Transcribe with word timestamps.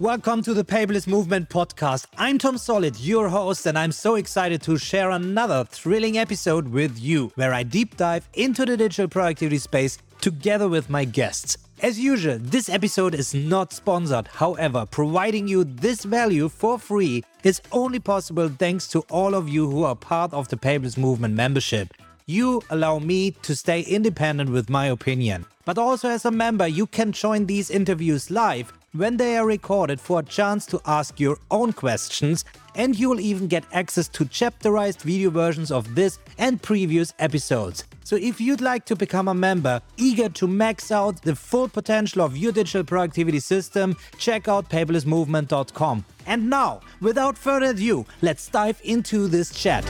Welcome 0.00 0.40
to 0.44 0.54
the 0.54 0.64
Paperless 0.64 1.06
Movement 1.06 1.50
podcast. 1.50 2.06
I'm 2.16 2.38
Tom 2.38 2.56
Solid, 2.56 2.98
your 2.98 3.28
host, 3.28 3.66
and 3.66 3.78
I'm 3.78 3.92
so 3.92 4.14
excited 4.14 4.62
to 4.62 4.78
share 4.78 5.10
another 5.10 5.64
thrilling 5.64 6.16
episode 6.16 6.68
with 6.68 6.98
you 6.98 7.30
where 7.34 7.52
I 7.52 7.64
deep 7.64 7.98
dive 7.98 8.26
into 8.32 8.64
the 8.64 8.78
digital 8.78 9.08
productivity 9.08 9.58
space 9.58 9.98
together 10.22 10.70
with 10.70 10.88
my 10.88 11.04
guests. 11.04 11.58
As 11.82 12.00
usual, 12.00 12.38
this 12.40 12.70
episode 12.70 13.14
is 13.14 13.34
not 13.34 13.74
sponsored. 13.74 14.26
However, 14.28 14.86
providing 14.86 15.46
you 15.46 15.64
this 15.64 16.02
value 16.04 16.48
for 16.48 16.78
free 16.78 17.22
is 17.44 17.60
only 17.70 17.98
possible 17.98 18.48
thanks 18.48 18.88
to 18.88 19.00
all 19.10 19.34
of 19.34 19.50
you 19.50 19.70
who 19.70 19.84
are 19.84 19.94
part 19.94 20.32
of 20.32 20.48
the 20.48 20.56
Paperless 20.56 20.96
Movement 20.96 21.34
membership. 21.34 21.92
You 22.24 22.62
allow 22.70 23.00
me 23.00 23.32
to 23.42 23.54
stay 23.54 23.82
independent 23.82 24.48
with 24.48 24.70
my 24.70 24.86
opinion. 24.86 25.44
But 25.66 25.76
also, 25.76 26.08
as 26.08 26.24
a 26.24 26.30
member, 26.30 26.66
you 26.66 26.86
can 26.86 27.12
join 27.12 27.44
these 27.44 27.68
interviews 27.70 28.30
live 28.30 28.72
when 28.92 29.16
they 29.16 29.36
are 29.36 29.46
recorded 29.46 30.00
for 30.00 30.20
a 30.20 30.24
chance 30.24 30.66
to 30.66 30.80
ask 30.86 31.20
your 31.20 31.38
own 31.50 31.72
questions, 31.72 32.44
and 32.74 32.98
you 32.98 33.08
will 33.08 33.20
even 33.20 33.46
get 33.46 33.64
access 33.72 34.08
to 34.08 34.24
chapterized 34.24 35.02
video 35.02 35.30
versions 35.30 35.70
of 35.70 35.94
this 35.94 36.18
and 36.38 36.62
previous 36.62 37.12
episodes. 37.18 37.84
So 38.04 38.16
if 38.16 38.40
you'd 38.40 38.60
like 38.60 38.84
to 38.86 38.96
become 38.96 39.28
a 39.28 39.34
member, 39.34 39.80
eager 39.96 40.28
to 40.30 40.48
max 40.48 40.90
out 40.90 41.22
the 41.22 41.36
full 41.36 41.68
potential 41.68 42.22
of 42.22 42.36
your 42.36 42.52
digital 42.52 42.82
productivity 42.82 43.40
system, 43.40 43.96
check 44.18 44.48
out 44.48 44.68
paperlessmovement.com. 44.68 46.04
And 46.26 46.50
now, 46.50 46.80
without 47.00 47.38
further 47.38 47.66
ado, 47.66 48.06
let's 48.22 48.48
dive 48.48 48.80
into 48.84 49.28
this 49.28 49.52
chat. 49.54 49.84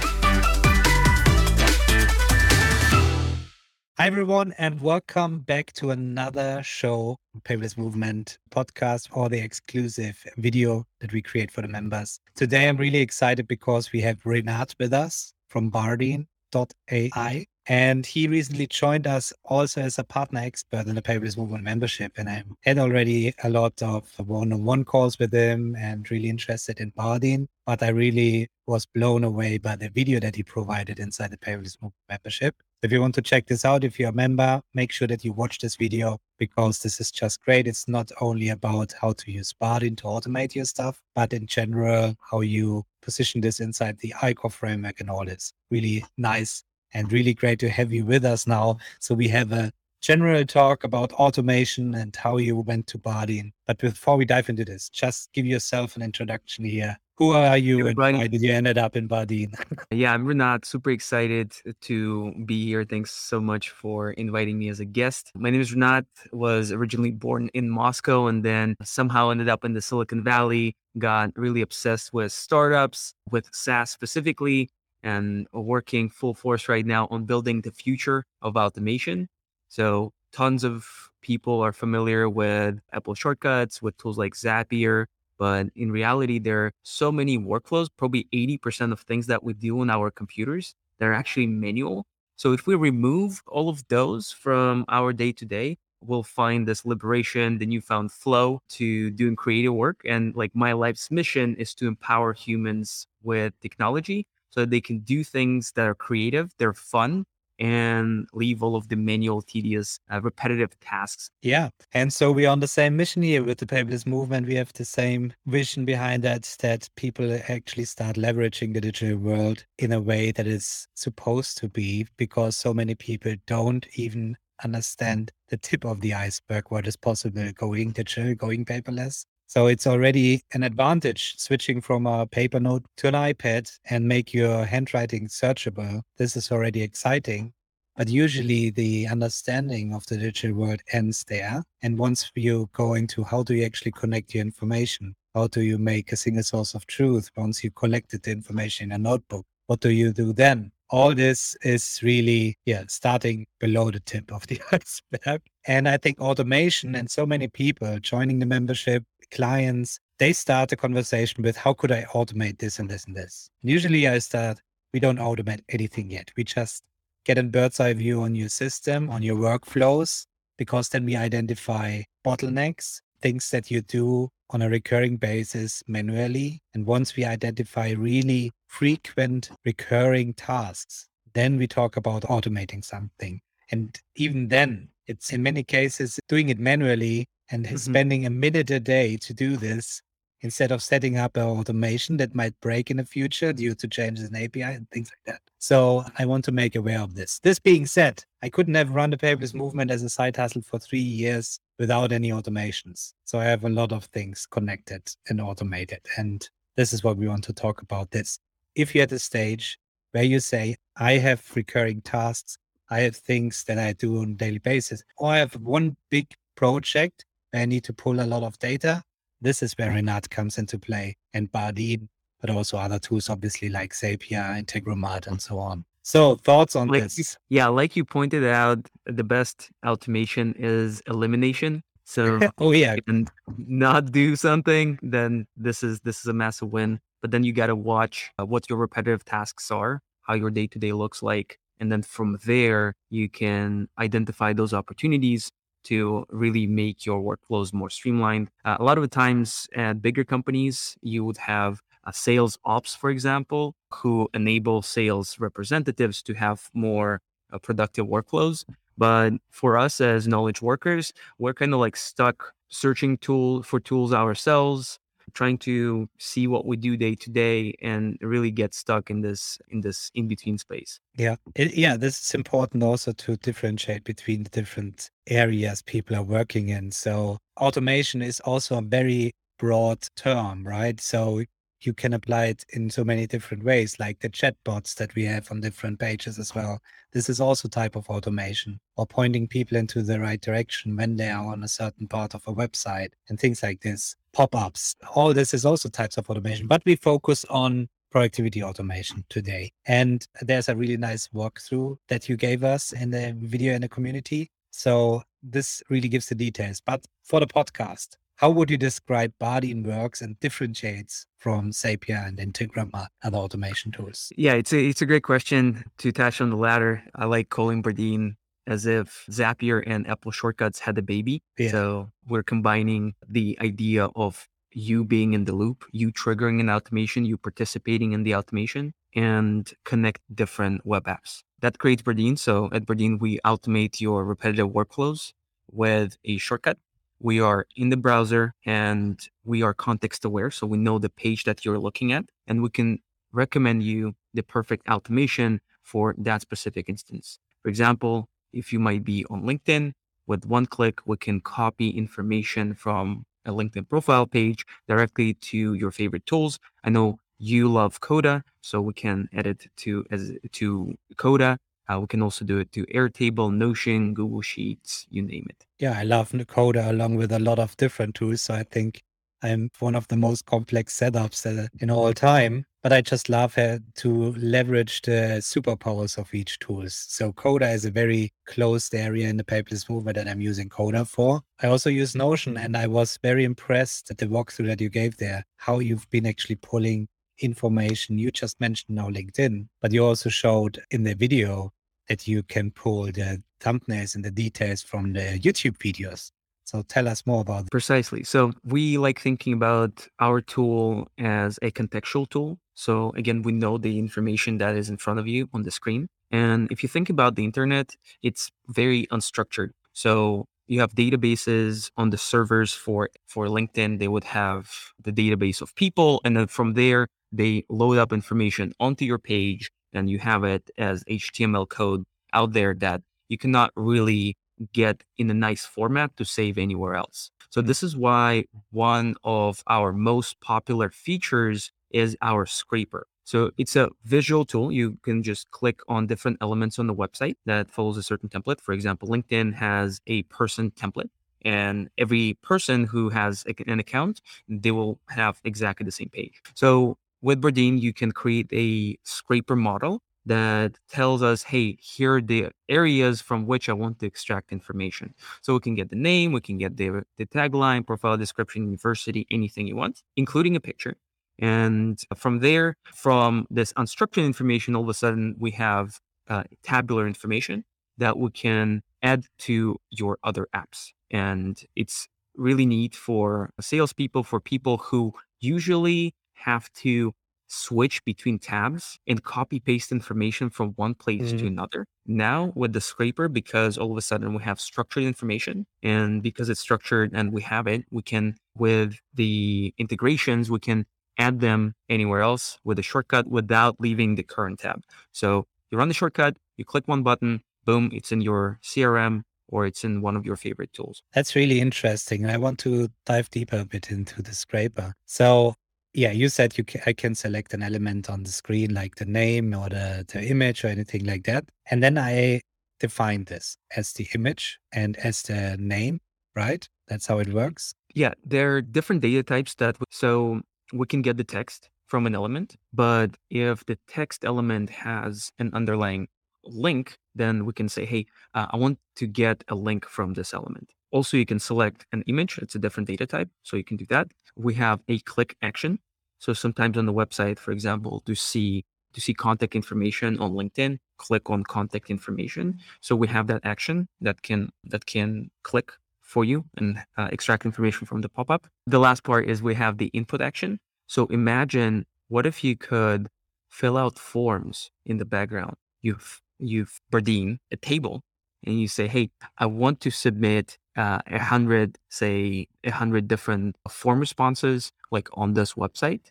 Hi, 3.99 4.07
everyone, 4.07 4.55
and 4.57 4.81
welcome 4.81 5.41
back 5.41 5.73
to 5.75 5.91
another 5.91 6.63
show, 6.63 7.19
Paperless 7.43 7.77
Movement 7.77 8.39
podcast, 8.51 9.09
or 9.13 9.29
the 9.29 9.39
exclusive 9.39 10.25
video 10.39 10.87
that 11.01 11.13
we 11.13 11.21
create 11.21 11.51
for 11.51 11.61
the 11.61 11.69
members. 11.69 12.19
Today, 12.35 12.67
I'm 12.69 12.79
really 12.79 13.01
excited 13.01 13.47
because 13.47 13.93
we 13.93 14.01
have 14.01 14.23
Renat 14.23 14.75
with 14.81 14.95
us 14.95 15.35
from 15.49 15.71
Bardeen.ai. 15.71 17.45
And 17.67 18.07
he 18.07 18.27
recently 18.27 18.67
joined 18.67 19.07
us 19.07 19.35
also 19.45 19.83
as 19.83 19.99
a 19.99 20.05
partner 20.05 20.41
expert 20.41 20.87
in 20.87 20.95
the 20.95 21.03
Paperless 21.03 21.37
Movement 21.37 21.63
membership. 21.63 22.13
And 22.17 22.29
I 22.29 22.43
had 22.63 22.79
already 22.79 23.35
a 23.45 23.51
lot 23.51 23.83
of 23.83 24.11
one 24.19 24.53
on 24.53 24.65
one 24.65 24.85
calls 24.85 25.19
with 25.19 25.33
him 25.33 25.77
and 25.79 26.11
really 26.11 26.31
interested 26.31 26.81
in 26.81 26.91
Bardeen. 26.93 27.49
But 27.67 27.83
I 27.83 27.89
really 27.89 28.49
was 28.67 28.87
blown 28.87 29.25
away 29.25 29.59
by 29.59 29.77
the 29.77 29.91
video 29.91 30.21
that 30.21 30.37
he 30.37 30.43
provided 30.43 30.99
inside 30.99 31.33
the 31.33 31.37
Paperless 31.37 31.77
Movement 31.83 31.95
membership. 32.09 32.57
If 32.83 32.93
you 32.93 33.03
want 33.03 33.15
to 33.17 33.23
check 33.23 33.47
this 33.47 33.67
out, 33.67 33.85
if 33.85 34.01
you're 34.01 34.09
a 34.09 34.13
member, 34.13 34.63
make 34.73 34.91
sure 34.91 35.07
that 35.07 35.23
you 35.23 35.35
watch 35.35 35.59
this 35.59 35.77
video 35.77 36.19
because 36.39 36.79
this 36.79 36.99
is 36.99 37.11
just 37.11 37.43
great. 37.43 37.67
It's 37.67 37.87
not 37.87 38.11
only 38.23 38.49
about 38.49 38.95
how 38.99 39.13
to 39.13 39.31
use 39.31 39.53
Bardeen 39.53 39.99
to 39.99 40.05
automate 40.05 40.55
your 40.55 40.65
stuff, 40.65 41.03
but 41.15 41.35
in 41.35 41.47
general, 41.47 42.17
how 42.31 42.41
you 42.41 42.87
position 43.03 43.43
this 43.43 43.61
inside 43.61 43.99
the 43.99 44.15
ICOR 44.23 44.51
framework 44.51 45.01
and 45.01 45.11
all 45.11 45.27
this. 45.27 45.53
Really 45.71 46.07
nice 46.17 46.65
and 46.95 47.13
really 47.13 47.35
great 47.35 47.59
to 47.59 47.69
have 47.69 47.93
you 47.93 48.07
with 48.07 48.25
us 48.25 48.47
now. 48.47 48.79
So 48.99 49.15
we 49.15 49.29
have 49.29 49.53
a 49.53 49.71
general 50.01 50.47
talk 50.47 50.83
about 50.83 51.13
automation 51.13 51.95
and 51.95 52.17
how 52.17 52.39
you 52.39 52.57
went 52.57 52.87
to 52.87 52.99
Bardeen. 52.99 53.53
But 53.67 53.77
before 53.77 54.17
we 54.17 54.25
dive 54.25 54.49
into 54.49 54.65
this, 54.65 54.89
just 54.89 55.31
give 55.35 55.45
yourself 55.45 55.97
an 55.97 56.03
introduction 56.03 56.65
here. 56.65 56.97
Who 57.21 57.33
are 57.33 57.59
you 57.59 57.87
and 57.87 57.99
why 57.99 58.29
did 58.29 58.41
you 58.41 58.51
ended 58.51 58.79
up 58.79 58.97
in 58.97 59.07
Bardeen? 59.07 59.53
yeah, 59.91 60.15
I'm 60.15 60.25
Renat. 60.25 60.65
Super 60.65 60.91
excited 60.91 61.53
to 61.83 62.33
be 62.47 62.65
here. 62.65 62.83
Thanks 62.83 63.11
so 63.11 63.39
much 63.39 63.69
for 63.69 64.13
inviting 64.13 64.59
me 64.59 64.71
as 64.71 64.81
a 64.81 64.87
guest. 64.87 65.31
My 65.35 65.51
name 65.51 65.61
is 65.61 65.75
Renat. 65.75 66.07
Was 66.33 66.73
originally 66.73 67.11
born 67.11 67.51
in 67.53 67.69
Moscow 67.69 68.29
and 68.29 68.43
then 68.43 68.75
somehow 68.83 69.29
ended 69.29 69.51
up 69.51 69.67
in 69.67 69.75
the 69.75 69.83
Silicon 69.83 70.25
Valley. 70.25 70.75
Got 70.97 71.33
really 71.37 71.61
obsessed 71.61 72.15
with 72.15 72.33
startups, 72.33 73.13
with 73.31 73.51
SaaS 73.53 73.91
specifically, 73.91 74.71
and 75.03 75.47
working 75.53 76.09
full 76.09 76.33
force 76.33 76.71
right 76.71 76.87
now 76.87 77.07
on 77.11 77.27
building 77.27 77.61
the 77.61 77.71
future 77.71 78.25
of 78.41 78.57
automation. 78.57 79.29
So 79.69 80.15
tons 80.33 80.65
of 80.65 81.11
people 81.21 81.61
are 81.61 81.73
familiar 81.73 82.31
with 82.31 82.81
Apple 82.95 83.15
shortcuts, 83.15 83.83
with 83.83 83.95
tools 83.99 84.17
like 84.17 84.33
Zapier. 84.33 85.05
But 85.41 85.69
in 85.77 85.91
reality, 85.91 86.39
there 86.39 86.67
are 86.67 86.73
so 86.85 87.11
many 87.11 87.39
workflows, 87.39 87.89
probably 87.97 88.29
80% 88.33 88.93
of 88.93 89.01
things 89.01 89.27
that 89.29 89.43
we 89.43 89.55
do 89.55 89.81
on 89.81 89.91
our 89.91 90.13
computers 90.13 90.77
that 91.01 91.07
are 91.07 91.15
actually 91.15 91.49
manual. 91.49 92.07
So 92.37 92.53
if 92.53 92.67
we 92.69 92.77
remove 92.77 93.43
all 93.49 93.69
of 93.69 93.83
those 93.89 94.31
from 94.31 94.85
our 94.89 95.13
day 95.13 95.33
to 95.33 95.47
day, 95.47 95.79
we'll 96.03 96.23
find 96.23 96.67
this 96.69 96.87
liberation, 96.87 97.59
the 97.59 97.67
newfound 97.67 98.13
flow 98.13 98.61
to 98.71 99.11
doing 99.11 99.37
creative 99.37 99.75
work. 99.75 100.01
And 100.07 100.35
like 100.37 100.55
my 100.55 100.73
life's 100.73 101.11
mission 101.11 101.57
is 101.57 101.75
to 101.77 101.89
empower 101.89 102.33
humans 102.35 103.07
with 103.23 103.53
technology 103.61 104.27
so 104.51 104.61
that 104.61 104.71
they 104.71 104.81
can 104.81 105.01
do 105.01 105.25
things 105.25 105.73
that 105.77 105.87
are 105.87 105.95
creative, 105.95 106.53
they're 106.59 106.73
fun, 106.75 107.25
and 107.61 108.27
leave 108.33 108.63
all 108.63 108.75
of 108.75 108.89
the 108.89 108.97
manual, 108.97 109.43
tedious, 109.43 110.01
uh, 110.11 110.21
repetitive 110.21 110.79
tasks. 110.81 111.31
Yeah. 111.43 111.69
And 111.93 112.13
so 112.13 112.33
we're 112.33 112.49
on 112.49 112.61
the 112.61 112.67
same 112.69 112.97
mission 112.97 113.23
here 113.23 113.45
with 113.45 113.59
the 113.59 113.67
paperless 113.67 114.07
movement. 114.07 114.47
We 114.47 114.55
have 114.57 114.73
the 114.73 114.85
same 114.85 115.35
vision 115.47 115.85
behind 115.85 116.23
that, 116.25 116.57
that 116.61 116.89
people 116.97 117.39
actually 117.49 117.85
start 117.85 118.17
leveraging 118.17 118.75
the 118.75 118.81
digital 118.81 119.19
world 119.19 119.65
in 119.79 119.93
a 119.93 120.01
way 120.01 120.33
that 120.33 120.47
is 120.47 120.89
supposed 120.95 121.59
to 121.59 121.69
be 121.69 122.07
because 122.17 122.57
so 122.57 122.73
many 122.73 122.95
people 122.95 123.35
don't 123.47 123.87
even 123.95 124.37
understand 124.65 125.33
the 125.49 125.57
tip 125.57 125.85
of 125.85 126.01
the 126.01 126.15
iceberg, 126.15 126.65
what 126.69 126.87
is 126.87 126.97
possible 126.97 127.51
going 127.55 127.91
digital, 127.91 128.35
going 128.35 128.65
paperless. 128.65 129.25
So 129.51 129.67
it's 129.67 129.89
already 129.89 130.45
an 130.55 130.63
advantage 130.63 131.35
switching 131.37 131.81
from 131.81 132.07
a 132.07 132.25
paper 132.25 132.61
note 132.61 132.85
to 132.99 133.09
an 133.09 133.15
iPad 133.15 133.69
and 133.87 134.07
make 134.07 134.33
your 134.33 134.65
handwriting 134.65 135.27
searchable. 135.27 136.03
This 136.19 136.37
is 136.37 136.53
already 136.53 136.83
exciting. 136.83 137.53
But 137.97 138.09
usually 138.09 138.71
the 138.71 139.09
understanding 139.09 139.93
of 139.93 140.07
the 140.07 140.19
digital 140.19 140.57
world 140.57 140.83
ends 140.93 141.25
there. 141.27 141.65
And 141.83 141.99
once 141.99 142.31
you 142.37 142.71
go 142.73 142.95
into 142.95 143.25
how 143.25 143.43
do 143.43 143.55
you 143.55 143.65
actually 143.65 143.91
connect 143.91 144.35
your 144.35 144.43
information? 144.43 145.17
How 145.35 145.49
do 145.49 145.63
you 145.63 145.79
make 145.79 146.13
a 146.13 146.17
single 146.17 146.45
source 146.45 146.77
of 146.77 146.87
truth 146.87 147.29
once 147.37 147.65
you 147.65 147.73
collected 147.73 148.23
the 148.23 148.31
information 148.31 148.93
in 148.93 148.93
a 148.93 148.99
notebook? 148.99 149.45
What 149.67 149.81
do 149.81 149.91
you 149.91 150.13
do 150.13 150.33
then? 150.33 150.71
All 150.91 151.13
this 151.13 151.57
is 151.63 151.99
really, 152.05 152.57
yeah, 152.67 152.85
starting 152.87 153.49
below 153.59 153.91
the 153.91 153.99
tip 153.99 154.33
of 154.33 154.47
the 154.47 154.61
iceberg. 154.73 155.43
And 155.67 155.89
I 155.89 155.97
think 155.97 156.21
automation 156.21 156.95
and 156.95 157.11
so 157.11 157.27
many 157.27 157.49
people 157.49 157.99
joining 157.99 158.39
the 158.39 158.47
membership 158.47 159.03
clients, 159.31 159.99
they 160.19 160.33
start 160.33 160.73
a 160.73 160.77
conversation 160.77 161.43
with 161.43 161.57
how 161.57 161.73
could 161.73 161.93
I 161.93 162.05
automate 162.13 162.59
this 162.59 162.79
and 162.79 162.89
this 162.89 163.05
and 163.07 163.17
this. 163.17 163.51
And 163.63 163.71
usually 163.71 164.07
I 164.07 164.19
start, 164.19 164.61
we 164.93 165.01
don't 165.01 165.19
automate 165.19 165.63
anything 165.69 166.11
yet. 166.11 166.31
We 166.37 166.45
just 166.45 166.83
get 167.25 167.39
a 167.39 167.43
bird's 167.43 167.81
eye 167.81 167.95
view 167.95 168.23
on 168.23 168.35
your 168.35 168.49
system, 168.49 169.11
on 169.11 169.23
your 169.23 169.37
workflows, 169.37 170.27
because 170.59 170.89
then 170.91 171.05
we 171.05 171.17
identify 171.17 172.03
bottlenecks, 172.25 173.01
things 173.23 173.51
that 173.51 173.71
you 173.71 173.81
do 173.83 174.29
on 174.51 174.63
a 174.63 174.69
recurring 174.69 175.17
basis 175.17 175.83
manually. 175.87 176.61
And 176.75 176.87
once 176.87 177.17
we 177.17 177.25
identify 177.25 177.91
really 177.91 178.51
frequent 178.67 179.51
recurring 179.65 180.35
tasks, 180.35 181.09
then 181.35 181.57
we 181.57 181.67
talk 181.67 181.97
about 181.97 182.23
automating 182.23 182.85
something. 182.85 183.41
And 183.71 183.99
even 184.17 184.49
then, 184.49 184.89
it's 185.07 185.33
in 185.33 185.43
many 185.43 185.63
cases 185.63 186.19
doing 186.29 186.49
it 186.49 186.59
manually 186.59 187.27
and 187.51 187.67
mm-hmm. 187.67 187.77
spending 187.77 188.27
a 188.27 188.31
minute 188.31 188.71
a 188.71 188.81
day 188.81 189.17
to 189.19 189.35
do 189.35 189.57
this 189.57 190.03
instead 190.43 190.73
of 190.73 190.83
setting 190.83 191.19
up 191.19 191.37
an 191.37 191.43
automation 191.43 192.17
that 192.17 192.35
might 192.35 192.59
break 192.61 192.91
in 192.91 192.97
the 192.97 193.05
future 193.05 193.53
due 193.53 193.75
to 193.75 193.89
changes 193.89 194.29
in 194.29 194.37
API 194.37 194.63
and 194.63 194.89
things 194.91 195.11
like 195.11 195.35
that. 195.35 195.43
So 195.59 196.05
I 196.19 196.25
want 196.25 196.45
to 196.47 196.53
make 196.53 196.77
aware 196.77 197.01
of 197.01 197.15
this. 197.15 197.39
This 197.41 197.59
being 197.59 197.85
said, 197.85 198.25
I 198.43 198.49
couldn't 198.49 198.75
have 198.75 198.95
run 198.95 199.11
the 199.11 199.19
paperless 199.19 199.55
movement 199.55 199.91
as 199.91 200.03
a 200.03 200.09
side 200.09 200.37
hustle 200.37 200.63
for 200.63 200.79
three 200.79 200.99
years 200.99 201.61
without 201.79 202.13
any 202.13 202.31
automations. 202.31 203.13
So 203.25 203.39
I 203.39 203.45
have 203.45 203.65
a 203.65 203.69
lot 203.69 203.93
of 203.93 204.05
things 204.07 204.47
connected 204.47 205.03
and 205.29 205.41
automated. 205.41 206.01
And 206.17 206.49
this 206.77 206.93
is 206.93 207.05
what 207.05 207.19
we 207.19 207.29
want 207.29 207.45
to 207.45 207.53
talk 207.53 207.83
about 207.83 208.11
this. 208.11 208.39
If 208.75 208.95
you're 208.95 209.03
at 209.03 209.13
a 209.13 209.19
stage 209.19 209.79
where 210.13 210.25
you 210.25 210.41
say, 210.41 210.77
I 210.97 211.13
have 211.19 211.45
recurring 211.55 212.01
tasks, 212.01 212.57
I 212.89 213.01
have 213.01 213.17
things 213.17 213.65
that 213.65 213.79
I 213.79 213.93
do 213.93 214.19
on 214.19 214.33
a 214.33 214.35
daily 214.35 214.59
basis, 214.59 215.03
or 215.19 215.33
I 215.33 215.39
have 215.39 215.55
one 215.57 215.97
big 216.11 216.27
project 216.57 217.25
I 217.55 217.67
need 217.67 217.85
to 217.85 217.93
pull 217.93 218.21
a 218.21 218.27
lot 218.27 218.43
of 218.43 218.59
data. 218.59 219.03
This 219.41 219.63
is 219.63 219.73
where 219.75 219.91
Renat 219.91 220.29
comes 220.31 220.59
into 220.59 220.79
play 220.79 221.17
and 221.33 221.51
Bardeen, 221.51 222.09
but 222.41 222.51
also 222.51 222.77
other 222.77 222.99
tools, 222.99 223.31
obviously 223.31 223.69
like 223.69 223.93
Zapier, 223.93 224.63
Integromat, 224.63 225.27
and 225.27 225.41
so 225.41 225.59
on. 225.59 225.85
So 226.03 226.37
thoughts 226.37 226.77
on 226.77 226.89
like, 226.89 227.05
this? 227.05 227.37
Yeah, 227.49 227.69
like 227.69 227.97
you 227.97 228.05
pointed 228.05 228.45
out, 228.45 228.89
the 229.07 229.25
best 229.25 229.71
automation 229.85 230.55
is 230.59 231.03
elimination. 231.07 231.83
So 232.05 232.41
oh 232.59 232.73
yeah, 232.73 232.97
and 233.07 233.31
not 233.57 234.13
do 234.13 234.37
something, 234.37 234.99
then 235.03 235.47
this 235.57 235.83
is 235.83 236.01
this 236.01 236.21
is 236.21 236.27
a 236.27 236.33
massive 236.33 236.73
win. 236.73 237.01
But 237.23 237.31
then 237.31 237.45
you 237.45 237.53
got 237.53 237.67
to 237.67 237.77
watch 237.77 238.31
uh, 238.39 238.47
what 238.47 238.69
your 238.71 238.79
repetitive 238.79 239.25
tasks 239.25 239.71
are, 239.71 240.01
how 240.23 240.35
your 240.35 240.51
day 240.51 240.67
to 240.69 240.79
day 240.79 240.93
looks 240.93 241.23
like, 241.23 241.59
and 241.79 241.93
then 241.93 242.03
from 242.03 242.39
there 242.45 242.95
you 243.11 243.29
can 243.29 243.89
identify 243.99 244.53
those 244.53 244.73
opportunities 244.73 245.51
to 245.85 246.27
really 246.31 246.67
make 246.67 247.07
your 247.07 247.21
workflows 247.23 247.73
more 247.73 247.91
streamlined. 247.91 248.51
Uh, 248.65 248.77
a 248.79 248.85
lot 248.85 248.99
of 248.99 249.03
the 249.03 249.09
times 249.09 249.69
at 249.75 250.03
bigger 250.03 250.25
companies, 250.25 250.97
you 251.03 251.25
would 251.25 251.39
have 251.39 251.81
a 252.05 252.13
sales 252.13 252.59
ops, 252.65 252.95
for 252.95 253.11
example, 253.11 253.75
who 253.93 254.29
enable 254.35 254.83
sales 254.83 255.39
representatives 255.39 256.23
to 256.23 256.35
have 256.35 256.71
more 256.73 257.21
uh, 257.53 257.59
productive 257.59 258.07
workflows. 258.07 258.65
But 258.97 259.35
for 259.51 259.79
us 259.79 260.01
as 260.01 260.29
knowledge 260.29 260.63
workers, 260.63 261.13
we're 261.39 261.55
kind 261.55 261.75
of 261.75 261.81
like 261.81 261.97
stuck 261.97 262.53
searching 262.69 263.19
tool 263.19 263.63
for 263.63 263.81
tools 263.81 264.13
ourselves, 264.13 264.99
trying 265.35 265.59
to 265.59 266.09
see 266.19 266.47
what 266.47 266.67
we 266.67 266.77
do 266.77 266.97
day 266.97 267.15
to 267.15 267.31
day 267.31 267.75
and 267.83 268.17
really 268.21 268.51
get 268.51 268.75
stuck 268.75 269.11
in 269.11 269.21
this 269.21 269.59
in 269.69 269.81
this 269.81 270.11
in 270.15 270.29
between 270.29 270.59
space. 270.59 271.01
Yeah. 271.17 271.37
It, 271.55 271.75
yeah, 271.75 271.97
this 271.97 272.21
is 272.21 272.35
important 272.35 272.83
also 272.83 273.13
to 273.13 273.37
differentiate 273.37 274.05
between 274.05 274.45
the 274.45 274.51
different 274.51 275.11
areas 275.27 275.83
people 275.83 276.17
are 276.17 276.23
working 276.23 276.69
in. 276.69 276.91
So 276.93 277.39
automation 277.61 278.23
is 278.23 278.41
also 278.41 278.79
a 278.79 278.83
very 278.83 279.33
broad 279.59 280.07
term, 280.17 280.67
right? 280.67 281.01
So 281.01 281.45
you 281.83 281.93
can 281.93 282.13
apply 282.13 282.47
it 282.47 282.65
in 282.71 282.91
so 282.91 283.05
many 283.05 283.27
different 283.27 283.65
ways, 283.65 283.99
like 283.99 284.21
the 284.21 284.29
chatbots 284.29 284.95
that 284.97 285.15
we 285.15 285.25
have 285.25 285.51
on 285.51 285.61
different 285.61 285.99
pages 285.99 286.39
as 286.39 286.55
well. 286.55 286.81
This 287.13 287.29
is 287.29 287.41
also 287.41 287.69
type 287.69 287.97
of 287.97 288.09
automation 288.09 288.81
or 288.97 289.07
pointing 289.07 289.47
people 289.49 289.77
into 289.77 290.03
the 290.03 290.21
right 290.21 290.41
direction 290.41 290.97
when 290.97 291.17
they 291.17 291.31
are 291.31 291.47
on 291.47 291.63
a 291.63 291.69
certain 291.69 292.07
part 292.07 292.35
of 292.35 292.43
a 292.47 292.55
website 292.55 293.11
and 293.29 293.39
things 293.39 293.63
like 293.63 293.81
this. 293.81 294.17
Pop-ups. 294.33 294.95
All 295.15 295.35
this 295.35 295.55
is 295.55 295.65
also 295.65 295.89
types 295.89 296.17
of 296.17 296.29
automation, 296.31 296.67
but 296.67 296.83
we 296.85 296.97
focus 296.97 297.45
on 297.51 297.89
productivity 298.11 298.63
automation 298.63 299.25
today. 299.29 299.73
And 299.87 300.27
there's 300.43 300.69
a 300.69 300.77
really 300.77 300.97
nice 300.97 301.29
walkthrough 301.29 301.97
that 302.09 302.29
you 302.29 302.37
gave 302.37 302.65
us 302.65 302.93
in 302.93 303.11
the 303.11 303.35
video 303.39 303.75
in 303.75 303.83
the 303.83 303.89
community. 303.89 304.51
So 304.71 305.23
this 305.43 305.83
really 305.89 306.09
gives 306.09 306.29
the 306.29 306.35
details. 306.35 306.81
But 306.81 307.05
for 307.25 307.41
the 307.41 307.47
podcast, 307.47 308.17
how 308.41 308.49
would 308.49 308.71
you 308.71 308.79
describe 308.79 309.35
Bardeen 309.39 309.85
works 309.85 310.23
and 310.23 310.41
differentiates 310.41 311.27
from 311.37 311.73
Zapier 311.73 312.27
and 312.27 312.39
Integromat 312.39 313.09
other 313.23 313.37
automation 313.37 313.93
tools? 313.93 314.33
Yeah, 314.35 314.55
it's 314.55 314.73
a 314.73 314.83
it's 314.83 315.03
a 315.03 315.07
great 315.07 315.25
question 315.25 315.85
to 315.99 316.11
touch 316.11 316.41
on 316.41 316.49
the 316.49 316.57
latter. 316.57 317.03
I 317.15 317.27
like 317.27 317.51
calling 317.51 317.83
Bardeen 317.83 318.37
as 318.67 318.87
if 318.87 319.27
Zapier 319.31 319.83
and 319.87 320.09
Apple 320.09 320.33
Shortcuts 320.33 320.79
had 320.79 320.97
a 320.97 321.03
baby. 321.03 321.43
Yeah. 321.59 321.71
So 321.71 322.11
we're 322.27 322.43
combining 322.43 323.13
the 323.29 323.59
idea 323.61 324.09
of 324.17 324.49
you 324.73 325.05
being 325.05 325.35
in 325.35 325.45
the 325.45 325.53
loop, 325.53 325.85
you 325.93 326.11
triggering 326.11 326.61
an 326.61 326.71
automation, 326.71 327.27
you 327.27 327.37
participating 327.37 328.13
in 328.13 328.23
the 328.23 328.35
automation, 328.35 328.95
and 329.15 329.71
connect 329.85 330.23
different 330.35 330.87
web 330.87 331.05
apps. 331.05 331.43
That 331.61 331.79
creates 331.79 332.01
Bardeen. 332.01 332.39
So 332.39 332.71
at 332.73 332.87
Bardeen, 332.87 333.21
we 333.21 333.39
automate 333.45 334.01
your 334.01 334.25
repetitive 334.25 334.69
workflows 334.69 335.35
with 335.71 336.17
a 336.25 336.39
shortcut 336.39 336.79
we 337.21 337.41
are 337.41 337.67
in 337.77 337.91
the 337.91 337.97
browser 337.97 338.55
and 338.65 339.21
we 339.45 339.63
are 339.63 339.75
context 339.75 340.25
aware. 340.25 340.51
So 340.51 340.67
we 340.67 340.79
know 340.79 340.99
the 340.99 341.11
page 341.11 341.45
that 341.45 341.65
you're 341.65 341.79
looking 341.79 342.13
at 342.13 342.25
and 342.47 342.63
we 342.63 342.71
can 342.71 342.99
recommend 343.33 343.83
you 343.83 344.15
the 344.35 344.43
perfect 344.43 344.89
automation 344.89 345.61
for 345.83 346.15
that 346.19 346.41
specific 346.43 346.89
instance. 346.89 347.39
For 347.63 347.69
example, 347.69 348.29
if 348.53 348.73
you 348.73 348.81
might 348.81 349.05
be 349.05 349.25
on 349.31 349.43
LinkedIn, 349.43 349.93
with 350.31 350.47
one 350.47 350.67
click, 350.67 351.01
we 351.07 351.17
can 351.17 351.41
copy 351.41 351.91
information 351.91 352.73
from 352.73 353.25
a 353.45 353.51
LinkedIn 353.51 353.89
profile 353.89 354.27
page 354.27 354.65
directly 354.87 355.35
to 355.35 355.75
your 355.75 355.91
favorite 355.91 356.25
tools. 356.25 356.61
I 356.85 356.91
know 356.91 357.19
you 357.39 357.69
love 357.69 358.01
Coda, 358.01 358.45
so 358.61 358.81
we 358.81 358.93
can 358.93 359.29
edit 359.33 359.67
to 359.79 360.05
as 360.11 360.33
to 360.53 360.95
Coda 361.17 361.59
we 361.99 362.07
can 362.07 362.23
also 362.23 362.45
do 362.45 362.59
it 362.59 362.73
to 362.73 362.87
Airtable, 362.87 363.53
Notion, 363.53 364.15
Google 364.15 364.43
Sheets, 364.43 365.07
you 365.11 365.23
name 365.23 365.47
it. 365.51 365.67
Yeah, 365.79 365.99
I 365.99 366.05
love 366.05 366.35
Coda 366.47 366.91
along 366.91 367.17
with 367.17 367.33
a 367.33 367.39
lot 367.39 367.59
of 367.59 367.77
different 367.77 368.15
tools. 368.15 368.43
So 368.43 368.55
I 368.55 368.63
think 368.63 369.03
I'm 369.43 369.71
one 369.79 369.95
of 369.95 370.07
the 370.09 370.17
most 370.17 370.45
complex 370.47 370.99
setups 370.99 371.47
uh, 371.47 371.69
in 371.81 371.91
all 371.91 372.13
time. 372.13 372.67
But 372.83 372.95
I 372.95 373.03
just 373.03 373.29
love 373.29 373.59
uh, 373.59 373.79
to 373.97 374.33
leverage 374.39 375.03
the 375.03 375.39
superpowers 375.43 376.17
of 376.17 376.33
each 376.33 376.59
tool. 376.61 376.85
So 376.89 377.31
Coda 377.33 377.71
is 377.71 377.85
a 377.85 377.91
very 377.91 378.33
closed 378.47 378.95
area 378.95 379.29
in 379.29 379.37
the 379.37 379.45
paperless 379.45 379.89
movement 379.91 380.17
that 380.17 380.29
I'm 380.29 380.41
using 380.41 380.71
Coda 380.71 381.05
for. 381.05 381.43
I 381.63 381.67
also 381.67 381.91
use 381.91 382.15
Notion 382.15 382.57
and 382.57 382.77
I 382.77 382.87
was 382.87 383.19
very 383.23 383.45
impressed 383.45 384.11
at 384.11 384.17
the 384.17 384.27
walkthrough 384.27 384.67
that 384.69 384.81
you 384.81 384.89
gave 384.89 385.19
there, 385.19 385.45
how 385.59 385.81
you've 385.81 386.09
been 386.09 386.25
actually 386.25 386.57
pulling 386.57 387.07
information. 387.41 388.19
You 388.19 388.31
just 388.31 388.59
mentioned 388.61 388.97
now 388.97 389.09
LinkedIn, 389.11 389.67
but 389.83 389.93
you 389.93 390.05
also 390.05 390.31
showed 390.31 390.83
in 390.91 391.03
the 391.03 391.15
video 391.15 391.73
that 392.11 392.27
you 392.27 392.43
can 392.43 392.73
pull 392.73 393.05
the 393.05 393.43
thumbnails 393.61 394.15
and 394.17 394.25
the 394.25 394.33
details 394.33 394.83
from 394.83 395.13
the 395.13 395.39
YouTube 395.41 395.79
videos. 395.79 396.33
So 396.65 396.83
tell 396.83 397.09
us 397.09 397.25
more 397.25 397.41
about. 397.41 397.71
Precisely. 397.71 398.25
So 398.25 398.53
we 398.65 398.99
like 398.99 399.21
thinking 399.21 399.53
about 399.53 400.07
our 400.19 400.41
tool 400.41 401.09
as 401.19 401.59
a 401.63 401.71
contextual 401.71 402.29
tool. 402.29 402.59
So 402.75 403.13
again, 403.17 403.43
we 403.43 403.53
know 403.53 403.79
the 403.79 403.99
information 403.99 404.59
that 404.59 404.77
is 404.77 404.91
in 404.91 404.97
front 404.97 405.21
of 405.21 405.27
you 405.27 405.49
on 405.55 405.63
the 405.63 405.71
screen. 405.71 406.09
And 406.31 406.71
if 406.71 406.83
you 406.83 406.89
think 406.89 407.11
about 407.11 407.37
the 407.37 407.45
internet, 407.45 407.95
it's 408.23 408.51
very 408.69 409.07
unstructured. 409.13 409.71
So 409.93 410.47
you 410.67 410.81
have 410.81 410.95
databases 410.95 411.91
on 411.97 412.11
the 412.11 412.19
servers 412.19 412.73
for 412.73 413.09
for 413.27 413.47
LinkedIn. 413.47 413.99
They 413.99 414.09
would 414.09 414.25
have 414.25 414.71
the 415.03 415.13
database 415.13 415.61
of 415.61 415.75
people, 415.75 416.21
and 416.25 416.37
then 416.37 416.47
from 416.47 416.75
there 416.75 417.09
they 417.33 417.65
load 417.69 417.99
up 417.99 418.13
information 418.13 418.73
onto 418.79 419.05
your 419.05 419.19
page 419.19 419.71
and 419.93 420.09
you 420.11 420.19
have 420.19 420.45
it 420.45 420.71
as 420.79 421.05
HTML 421.05 421.69
code 421.69 422.05
out 422.33 422.53
there 422.53 422.75
that 422.75 423.03
you 423.29 423.39
cannot 423.39 423.73
really 423.77 424.37
get 424.73 425.03
in 425.17 425.31
a 425.31 425.35
nice 425.35 425.65
format 425.65 426.17
to 426.17 426.25
save 426.25 426.59
anywhere 426.59 426.95
else. 426.95 427.31
So 427.51 427.61
hmm. 427.61 427.67
this 427.67 427.83
is 427.83 427.97
why 427.97 428.45
one 428.71 429.15
of 429.25 429.63
our 429.67 429.93
most 429.93 430.41
popular 430.41 430.91
features 430.91 431.73
is 431.91 432.17
our 432.23 432.47
scraper. 432.47 433.07
So 433.25 433.53
it's 433.59 433.77
a 433.77 433.91
visual 434.05 434.45
tool. 434.45 434.73
You 434.73 434.99
can 435.03 435.23
just 435.23 435.51
click 435.53 435.81
on 435.87 436.09
different 436.09 436.39
elements 436.41 436.79
on 436.79 436.89
the 436.89 436.95
website 436.95 437.37
that 437.47 437.71
follows 437.71 437.97
a 437.97 438.03
certain 438.03 438.29
template. 438.29 438.61
For 438.61 438.73
example, 438.73 439.09
LinkedIn 439.09 439.55
has 439.55 440.01
a 440.07 440.23
person 440.25 440.73
template 440.73 441.11
and 441.43 441.89
every 441.97 442.37
person 442.43 442.85
who 442.85 443.09
has 443.11 443.45
an 443.67 443.81
account, 443.81 444.21
they 444.49 444.71
will 444.71 445.01
have 445.09 445.41
exactly 445.45 445.85
the 445.85 445.93
same 445.93 446.09
page. 446.09 446.43
So 446.55 446.99
with 447.23 447.41
Bardeen, 447.41 447.81
you 447.81 447.93
can 447.93 448.13
create 448.13 448.49
a 448.53 448.97
scraper 449.03 449.57
model 449.57 450.03
that 450.27 450.79
tells 450.89 451.23
us, 451.23 451.43
hey, 451.45 451.77
here 451.81 452.17
are 452.17 452.21
the 452.21 452.49
areas 452.69 453.21
from 453.21 453.47
which 453.47 453.69
I 453.69 453.73
want 453.73 453.99
to 454.01 454.07
extract 454.07 454.53
information. 454.53 455.15
So 455.41 455.55
we 455.55 455.61
can 455.61 455.75
get 455.75 455.91
the 455.91 455.97
name, 455.97 456.33
we 456.33 456.41
can 456.41 456.59
get 456.59 456.77
the, 456.77 457.03
the 457.17 457.27
tagline, 457.27 457.87
profile 457.87 458.17
description, 458.17 458.65
university, 458.65 459.27
anything 459.31 459.67
you 459.67 459.77
want, 459.77 460.03
including 460.17 460.57
a 460.57 460.61
picture. 460.61 460.97
And 461.39 461.99
from 462.17 462.41
there, 462.41 462.77
from 462.95 463.47
this 463.51 463.73
unstructured 463.75 464.27
information, 464.27 464.77
all 464.77 464.83
of 464.83 464.89
a 464.89 464.95
sudden 464.95 465.37
we 465.39 465.53
have 465.53 465.99
uh, 466.29 466.45
tabular 466.63 467.07
information 467.07 467.65
that 467.97 468.19
we 468.19 468.31
can 468.31 468.83
add 469.03 469.25
to 469.39 469.79
your 469.91 470.19
other 470.23 470.49
apps. 470.55 470.93
And 471.11 471.59
it's 471.75 472.09
really 472.37 472.67
neat 472.67 472.95
for 472.95 473.53
salespeople, 473.61 474.23
for 474.23 474.39
people 474.39 474.77
who 474.79 475.15
usually 475.41 476.15
have 476.35 476.73
to 476.73 477.13
switch 477.51 478.05
between 478.05 478.39
tabs 478.39 478.99
and 479.09 479.23
copy 479.25 479.59
paste 479.59 479.91
information 479.91 480.49
from 480.51 480.71
one 480.77 480.95
place 480.95 481.29
mm-hmm. 481.29 481.39
to 481.39 481.47
another. 481.47 481.87
Now 482.07 482.53
with 482.55 482.73
the 482.73 482.81
scraper, 482.81 483.29
because 483.29 483.77
all 483.77 483.91
of 483.91 483.99
a 483.99 484.03
sudden 484.03 484.35
we 484.35 484.43
have 484.43 484.61
structured 484.61 485.03
information 485.03 485.67
and 485.83 486.23
because 486.23 486.49
it's 486.49 486.61
structured 486.61 487.11
and 487.13 487.33
we 487.33 487.43
have 487.43 487.67
it, 487.67 487.85
we 487.91 488.03
can, 488.03 488.37
with 488.57 488.95
the 489.15 489.75
integrations, 489.79 490.51
we 490.51 490.61
can 490.61 490.87
add 491.19 491.41
them 491.41 491.75
anywhere 491.89 492.21
else 492.21 492.59
with 492.65 492.79
a 492.79 492.83
shortcut 492.83 493.27
without 493.27 493.77
leaving 493.81 494.15
the 494.15 494.23
current 494.23 494.61
tab. 494.61 494.83
So 495.13 495.47
you 495.71 495.79
run 495.79 495.89
the 495.89 495.95
shortcut, 495.95 496.37
you 496.57 496.65
click 496.65 496.87
one 496.87 497.03
button, 497.03 497.43
boom, 497.65 497.91
it's 497.93 498.13
in 498.13 498.21
your 498.21 498.59
CRM 498.63 499.23
or 499.49 499.67
it's 499.67 499.85
in 499.85 500.01
one 500.01 500.17
of 500.17 500.25
your 500.25 500.37
favorite 500.37 500.73
tools. 500.73 501.03
That's 501.13 501.35
really 501.35 501.61
interesting. 501.61 502.27
I 502.27 502.37
want 502.37 502.61
to 502.61 502.89
dive 503.05 503.29
deeper 503.31 503.59
a 503.59 503.65
bit 503.65 503.91
into 503.91 504.23
the 504.23 504.33
scraper. 504.33 504.95
So 505.07 505.57
yeah, 505.93 506.13
you 506.13 506.29
said 506.29 506.57
you 506.57 506.65
I 506.87 506.93
can 506.93 507.15
select 507.15 507.53
an 507.55 507.63
element 507.63 508.09
on 508.09 508.23
the 508.23 508.31
screen 508.31 508.75
like 508.75 508.97
the 508.97 509.05
name 509.05 509.55
or 509.55 509.69
the, 509.69 510.05
the 510.13 510.23
image 510.23 510.65
or 510.65 510.69
anything 510.69 511.05
like 511.05 511.25
that. 511.25 511.45
And 511.71 511.83
then 511.83 511.99
I 511.99 512.41
define 512.79 513.25
this 513.25 513.57
as 513.77 513.93
the 513.93 514.09
image 514.15 514.59
and 514.73 514.97
as 514.99 515.23
the 515.23 515.57
name, 515.59 516.01
right? 516.35 516.69
That's 516.89 517.07
how 517.07 517.19
it 517.19 517.33
works. 517.33 517.75
Yeah, 517.95 518.15
there 518.25 518.57
are 518.57 518.63
different 518.63 519.03
data 519.03 519.23
types 519.23 519.55
that, 519.57 519.77
so 519.91 520.41
we 520.73 520.87
can 520.87 521.03
get 521.03 521.17
the 521.17 521.25
text 521.25 521.69
from 521.87 522.07
an 522.07 522.15
element, 522.15 522.57
but 522.73 523.11
if 523.31 523.67
the 523.67 523.77
text 523.89 524.25
element 524.25 524.71
has 524.71 525.31
an 525.41 525.51
underlying 525.53 526.07
link, 526.45 526.97
then 527.17 527.45
we 527.45 527.53
can 527.53 527.69
say, 527.69 527.85
hey, 527.85 528.07
uh, 528.35 528.47
I 528.51 528.57
want 528.57 528.79
to 528.97 529.07
get 529.09 529.43
a 529.49 529.57
link 529.57 529.85
from 529.87 530.15
this 530.15 530.33
element. 530.33 530.71
Also, 530.93 531.17
you 531.17 531.27
can 531.27 531.39
select 531.39 531.87
an 531.93 532.03
image. 532.07 532.39
It's 532.39 532.55
a 532.55 532.59
different 532.59 532.89
data 532.89 533.07
type. 533.07 533.29
So 533.43 533.57
you 533.57 533.65
can 533.65 533.77
do 533.77 533.87
that. 533.91 534.09
We 534.37 534.55
have 534.55 534.81
a 534.89 534.99
click 535.01 535.37
action. 535.43 535.79
So 536.19 536.33
sometimes 536.33 536.77
on 536.77 536.87
the 536.87 536.93
website, 536.93 537.39
for 537.39 537.53
example, 537.53 538.03
to 538.07 538.15
see 538.15 538.65
to 538.93 539.01
see 539.01 539.15
contact 539.15 539.55
information 539.55 540.19
on 540.19 540.33
LinkedIn, 540.33 540.79
click 540.99 541.31
on 541.31 541.45
contact 541.45 541.91
information. 541.91 542.59
So 542.81 542.97
we 542.97 543.07
have 543.07 543.29
that 543.29 543.41
action 543.45 543.89
that 544.01 544.23
can 544.23 544.51
that 544.65 544.87
can 544.87 545.31
click 545.45 545.73
for 546.01 546.25
you 546.25 546.45
and 546.57 546.79
uh, 546.99 547.09
extract 547.13 547.45
information 547.45 547.87
from 547.87 548.01
the 548.01 548.09
pop-up. 548.09 548.49
The 548.67 548.81
last 548.81 549.05
part 549.05 549.29
is 549.29 549.43
we 549.43 549.55
have 549.55 549.79
the 549.79 549.87
input 549.87 550.21
action. 550.21 550.59
So 550.89 551.07
imagine 551.07 551.87
what 552.09 552.27
if 552.27 552.43
you 552.43 552.57
could 552.57 553.07
fill 553.49 553.77
out 553.77 553.97
forms 553.99 554.71
in 554.85 554.99
the 554.99 555.05
background. 555.05 555.55
You've 555.83 556.21
you've 556.39 556.81
Bardeen 556.93 557.39
a 557.53 557.57
table 557.57 558.03
and 558.45 558.61
you 558.61 558.69
say, 558.69 558.89
hey, 558.89 559.11
I 559.39 559.47
want 559.47 559.81
to 559.83 559.91
submit 559.91 560.59
uh, 560.81 561.01
a 561.19 561.23
hundred, 561.33 561.69
say 562.01 562.47
a 562.71 562.73
hundred 562.81 563.05
different 563.13 563.49
form 563.81 563.99
responses 564.07 564.61
like 564.95 565.09
on 565.23 565.35
this 565.35 565.51
website. 565.63 566.05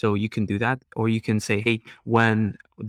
So 0.00 0.06
you 0.22 0.28
can 0.28 0.44
do 0.52 0.58
that, 0.66 0.78
or 0.98 1.04
you 1.08 1.20
can 1.28 1.38
say, 1.40 1.56
hey, 1.66 1.76
when 2.04 2.36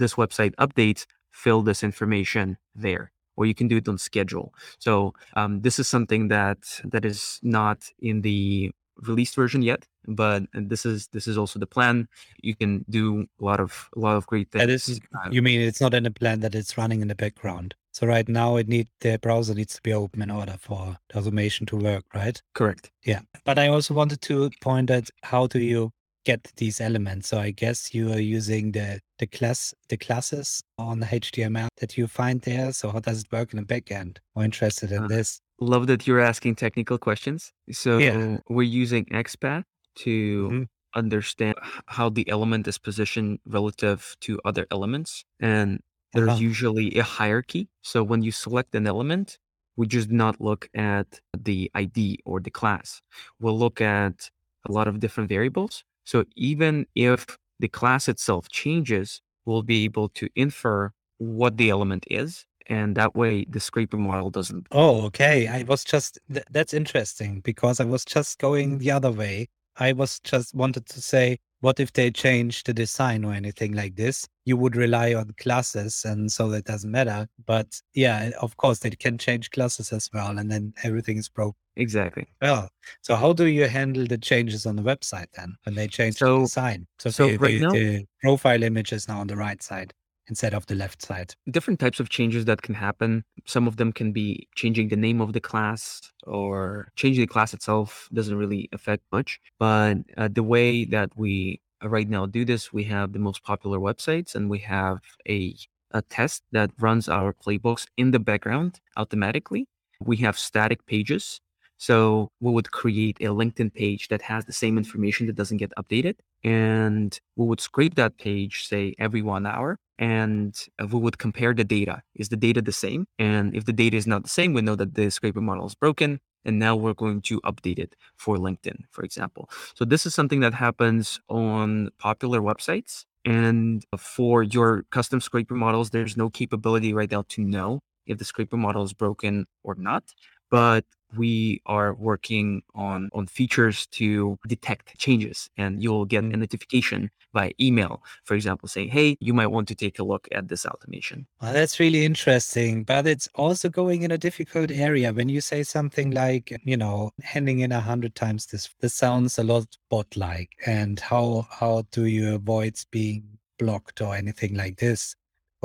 this 0.02 0.14
website 0.22 0.54
updates, 0.66 1.02
fill 1.44 1.62
this 1.70 1.82
information 1.90 2.58
there, 2.86 3.06
or 3.38 3.46
you 3.50 3.56
can 3.60 3.68
do 3.72 3.78
it 3.78 3.88
on 3.88 3.98
schedule. 3.98 4.48
So 4.80 5.14
um, 5.40 5.62
this 5.66 5.80
is 5.82 5.88
something 5.88 6.30
that 6.30 6.60
that 6.94 7.06
is 7.06 7.40
not 7.44 7.80
in 8.10 8.22
the 8.28 8.72
released 9.10 9.36
version 9.36 9.62
yet, 9.62 9.82
but 10.22 10.40
this 10.72 10.84
is 10.86 11.08
this 11.16 11.28
is 11.28 11.38
also 11.38 11.60
the 11.60 11.72
plan. 11.76 12.08
You 12.42 12.56
can 12.62 12.72
do 12.90 13.28
a 13.42 13.46
lot 13.50 13.60
of 13.66 13.72
a 13.96 14.00
lot 14.00 14.16
of 14.18 14.26
great 14.32 14.48
things. 14.52 14.62
That 14.66 14.74
is, 14.74 15.00
Uh, 15.14 15.30
you 15.36 15.42
mean 15.48 15.60
it's 15.70 15.82
not 15.86 15.94
in 15.94 16.06
a 16.06 16.12
plan 16.12 16.40
that 16.42 16.56
it's 16.56 16.74
running 16.78 17.02
in 17.04 17.08
the 17.08 17.20
background. 17.26 17.76
So 17.98 18.06
right 18.06 18.30
now 18.30 18.58
it 18.58 18.68
need 18.68 18.90
the 19.02 19.18
browser 19.18 19.56
needs 19.56 19.74
to 19.74 19.82
be 19.82 19.92
open 19.92 20.22
in 20.22 20.30
order 20.30 20.56
for 20.60 20.98
the 21.10 21.18
automation 21.18 21.66
to 21.66 21.78
work, 21.78 22.04
right? 22.14 22.40
correct. 22.54 22.92
Yeah. 23.04 23.22
But 23.44 23.58
I 23.58 23.70
also 23.70 23.96
wanted 23.96 24.22
to 24.22 24.52
point 24.62 24.92
at 24.92 25.10
how 25.24 25.48
do 25.48 25.58
you 25.60 25.90
get 26.24 26.52
these 26.58 26.80
elements. 26.80 27.30
So 27.30 27.40
I 27.40 27.50
guess 27.50 27.96
you 27.96 28.12
are 28.14 28.20
using 28.20 28.74
the 28.74 29.00
the 29.18 29.26
class 29.26 29.74
the 29.90 29.98
classes 29.98 30.62
on 30.78 31.00
the 31.00 31.08
HTML 31.08 31.70
that 31.78 31.98
you 31.98 32.06
find 32.06 32.40
there. 32.42 32.72
So 32.72 32.92
how 32.92 33.00
does 33.00 33.22
it 33.22 33.32
work 33.32 33.52
in 33.54 33.58
the 33.60 33.66
backend? 33.66 34.18
More 34.36 34.46
interested 34.46 34.92
in 34.92 35.06
Uh, 35.06 35.08
this. 35.08 35.42
Love 35.60 35.88
that 35.88 36.06
you're 36.06 36.20
asking 36.32 36.54
technical 36.56 37.00
questions. 37.00 37.52
So 37.72 37.98
Yeah. 37.98 38.38
we're 38.48 38.74
using 38.84 39.06
XPath 39.06 39.64
to 40.06 40.50
Mhm. 40.52 40.68
understand 40.94 41.56
how 41.88 42.10
the 42.10 42.30
element 42.30 42.68
is 42.68 42.78
positioned 42.78 43.40
relative 43.48 44.16
to 44.22 44.40
other 44.46 44.68
elements. 44.70 45.26
And 45.40 45.80
there's 46.14 46.30
Uh-huh. 46.30 46.40
usually 46.40 46.96
a 46.96 47.04
hierarchy. 47.04 47.70
So 47.82 48.04
when 48.04 48.22
you 48.24 48.32
select 48.32 48.76
an 48.76 48.88
element, 48.88 49.38
we 49.76 49.88
just 49.88 50.10
not 50.10 50.42
look 50.42 50.70
at 50.74 51.20
the 51.38 51.70
ID 51.76 52.20
or 52.26 52.40
the 52.40 52.52
class. 52.52 53.02
We'll 53.40 53.58
look 53.58 53.82
at 53.82 54.30
a 54.68 54.72
lot 54.72 54.88
of 54.88 55.00
different 55.00 55.30
variables. 55.30 55.84
So 56.06 56.26
even 56.36 56.88
if 56.96 57.26
the 57.60 57.68
class 57.68 58.08
itself 58.08 58.50
changes, 58.50 59.22
we'll 59.46 59.64
be 59.64 59.84
able 59.86 60.10
to 60.10 60.30
infer 60.36 60.92
what 61.20 61.58
the 61.58 61.70
element 61.70 62.06
is. 62.10 62.46
And 62.68 62.96
that 62.98 63.16
way 63.16 63.46
the 63.50 63.60
scraper 63.60 63.98
model 63.98 64.30
doesn't. 64.30 64.68
Oh, 64.72 65.06
okay. 65.06 65.48
I 65.48 65.64
was 65.64 65.84
just 65.84 66.20
th- 66.32 66.46
that's 66.52 66.74
interesting 66.74 67.40
because 67.42 67.80
I 67.80 67.86
was 67.86 68.04
just 68.06 68.40
going 68.40 68.80
the 68.80 68.92
other 68.92 69.12
way. 69.12 69.48
I 69.78 69.94
was 69.94 70.20
just 70.20 70.54
wanted 70.56 70.86
to 70.88 71.02
say, 71.02 71.38
what 71.62 71.80
if 71.80 71.92
they 71.94 72.12
change 72.12 72.64
the 72.64 72.74
design 72.74 73.26
or 73.26 73.34
anything 73.34 73.74
like 73.74 73.96
this? 73.96 74.28
You 74.46 74.58
would 74.58 74.76
rely 74.76 75.14
on 75.14 75.34
classes, 75.40 76.04
and 76.06 76.32
so 76.32 76.50
that 76.50 76.66
doesn't 76.66 76.90
matter. 76.92 77.28
But 77.46 77.82
yeah, 77.94 78.32
of 78.42 78.56
course, 78.58 78.80
they 78.80 78.90
can 78.92 79.18
change 79.18 79.52
classes 79.52 79.92
as 79.92 80.10
well, 80.14 80.38
and 80.38 80.52
then 80.52 80.74
everything 80.84 81.18
is 81.18 81.30
broken. 81.30 81.56
Exactly. 81.76 82.26
Well, 82.42 82.70
so 83.02 83.16
how 83.16 83.34
do 83.34 83.46
you 83.46 83.68
handle 83.68 84.06
the 84.08 84.18
changes 84.18 84.66
on 84.66 84.76
the 84.78 84.82
website 84.82 85.28
then 85.36 85.56
when 85.64 85.76
they 85.76 85.88
change 85.88 86.16
the 86.16 86.26
So- 86.26 86.40
design? 86.42 86.88
So, 87.00 87.10
so 87.12 87.28
the, 87.28 87.38
right 87.38 87.60
the, 87.60 87.60
now- 87.60 87.72
the 87.72 88.06
profile 88.22 88.64
image 88.64 88.94
is 88.94 89.08
now 89.08 89.20
on 89.20 89.28
the 89.28 89.36
right 89.36 89.62
side 89.62 89.94
instead 90.30 90.54
of 90.54 90.66
the 90.66 90.76
left 90.76 91.02
side. 91.02 91.34
different 91.50 91.80
types 91.80 92.00
of 92.00 92.10
changes 92.10 92.46
that 92.46 92.62
can 92.62 92.76
happen. 92.76 93.24
Some 93.46 93.68
of 93.68 93.78
them 93.78 93.92
can 93.94 94.12
be 94.12 94.48
changing 94.56 94.90
the 94.90 94.96
name 94.96 95.22
of 95.22 95.34
the 95.34 95.40
class 95.40 96.02
or 96.26 96.90
changing 96.96 97.22
the 97.24 97.28
class 97.28 97.54
itself 97.54 98.10
doesn't 98.14 98.38
really 98.38 98.70
affect 98.74 99.04
much. 99.12 99.40
But 99.60 99.98
uh, 100.18 100.30
the 100.32 100.44
way 100.44 100.86
that 100.86 101.10
we 101.16 101.62
uh, 101.84 101.90
right 101.90 102.10
now 102.10 102.26
do 102.26 102.44
this, 102.46 102.74
we 102.74 102.84
have 102.86 103.14
the 103.14 103.20
most 103.20 103.44
popular 103.44 103.80
websites 103.80 104.36
and 104.36 104.50
we 104.50 104.60
have 104.60 105.00
a, 105.28 105.56
a 105.92 106.02
test 106.02 106.44
that 106.52 106.72
runs 106.80 107.08
our 107.08 107.34
playbooks 107.34 107.86
in 107.98 108.12
the 108.12 108.20
background 108.20 108.80
automatically. 108.98 109.68
We 110.00 110.18
have 110.18 110.38
static 110.38 110.86
pages. 110.86 111.40
So 111.78 112.30
we 112.40 112.52
would 112.52 112.72
create 112.72 113.18
a 113.22 113.26
LinkedIn 113.26 113.74
page 113.74 114.08
that 114.10 114.24
has 114.24 114.46
the 114.46 114.54
same 114.54 114.78
information 114.78 115.28
that 115.28 115.36
doesn't 115.36 115.58
get 115.58 115.72
updated. 115.78 116.16
And 116.44 117.18
we 117.36 117.46
would 117.46 117.62
scrape 117.62 117.96
that 117.96 118.18
page, 118.18 118.66
say 118.68 118.96
every 118.98 119.22
one 119.22 119.46
hour, 119.46 119.78
and 120.00 120.56
uh, 120.82 120.88
we 120.88 121.00
would 121.00 121.18
compare 121.18 121.54
the 121.54 121.64
data. 121.64 122.02
Is 122.16 122.30
the 122.30 122.38
data 122.38 122.62
the 122.62 122.72
same? 122.72 123.06
And 123.20 123.56
if 123.56 123.66
the 123.66 123.74
data 123.74 123.98
is 123.98 124.08
not 124.08 124.24
the 124.24 124.30
same, 124.30 124.54
we 124.54 124.62
know 124.62 124.76
that 124.76 124.96
the 124.96 125.10
scraper 125.10 125.42
model 125.42 125.66
is 125.66 125.76
broken. 125.76 126.20
And 126.46 126.60
now 126.60 126.76
we're 126.78 126.94
going 126.94 127.22
to 127.24 127.42
update 127.42 127.78
it 127.78 127.96
for 128.16 128.38
LinkedIn, 128.38 128.84
for 128.92 129.04
example. 129.04 129.50
So 129.76 129.84
this 129.84 130.06
is 130.06 130.16
something 130.16 130.40
that 130.40 130.54
happens 130.54 131.20
on 131.28 131.90
popular 132.00 132.40
websites. 132.40 133.04
And 133.26 133.84
for 133.98 134.44
your 134.44 134.84
custom 134.90 135.20
scraper 135.20 135.56
models, 135.56 135.90
there's 135.90 136.16
no 136.16 136.30
capability 136.30 136.94
right 136.94 137.12
now 137.12 137.26
to 137.30 137.42
know 137.44 137.82
if 138.06 138.18
the 138.18 138.24
scraper 138.24 138.56
model 138.56 138.84
is 138.84 138.94
broken 138.94 139.46
or 139.64 139.76
not. 139.76 140.04
But 140.50 140.86
we 141.16 141.62
are 141.66 141.94
working 141.94 142.64
on 142.76 143.10
on 143.14 143.28
features 143.28 143.88
to 143.88 144.38
detect 144.48 144.98
changes 145.00 145.50
and 145.58 145.82
you'll 145.82 146.06
get 146.06 146.24
a 146.26 146.28
Mm. 146.28 146.38
notification 146.38 147.10
by 147.34 147.54
email 147.62 148.04
for 148.26 148.36
example 148.36 148.68
saying 148.68 148.90
hey 148.90 149.16
you 149.22 149.34
might 149.34 149.48
want 149.48 149.68
to 149.70 149.76
take 149.76 150.00
a 150.00 150.04
look 150.04 150.28
at 150.34 150.50
this 150.50 150.66
automation 150.66 151.26
Well, 151.42 151.54
that's 151.54 151.80
really 151.80 152.04
interesting, 152.06 152.84
but 152.84 153.06
it's 153.08 153.28
also 153.36 153.70
going 153.70 154.02
in 154.04 154.12
a 154.12 154.18
difficult 154.18 154.72
area. 154.72 155.14
When 155.14 155.30
you 155.30 155.40
say 155.42 155.64
something 155.64 156.12
like, 156.12 156.56
you 156.64 156.78
know, 156.78 157.12
handing 157.22 157.60
in 157.60 157.72
a 157.72 157.80
hundred 157.82 158.16
times 158.16 158.48
this, 158.48 158.70
this 158.80 158.96
sounds 158.96 159.38
a 159.38 159.44
lot 159.44 159.78
bot-like. 159.90 160.50
And 160.66 161.00
how 161.00 161.48
how 161.52 161.84
do 161.92 162.06
you 162.06 162.34
avoid 162.36 162.76
being 162.92 163.38
blocked 163.60 164.02
or 164.02 164.16
anything 164.16 164.56
like 164.56 164.78
this? 164.78 165.16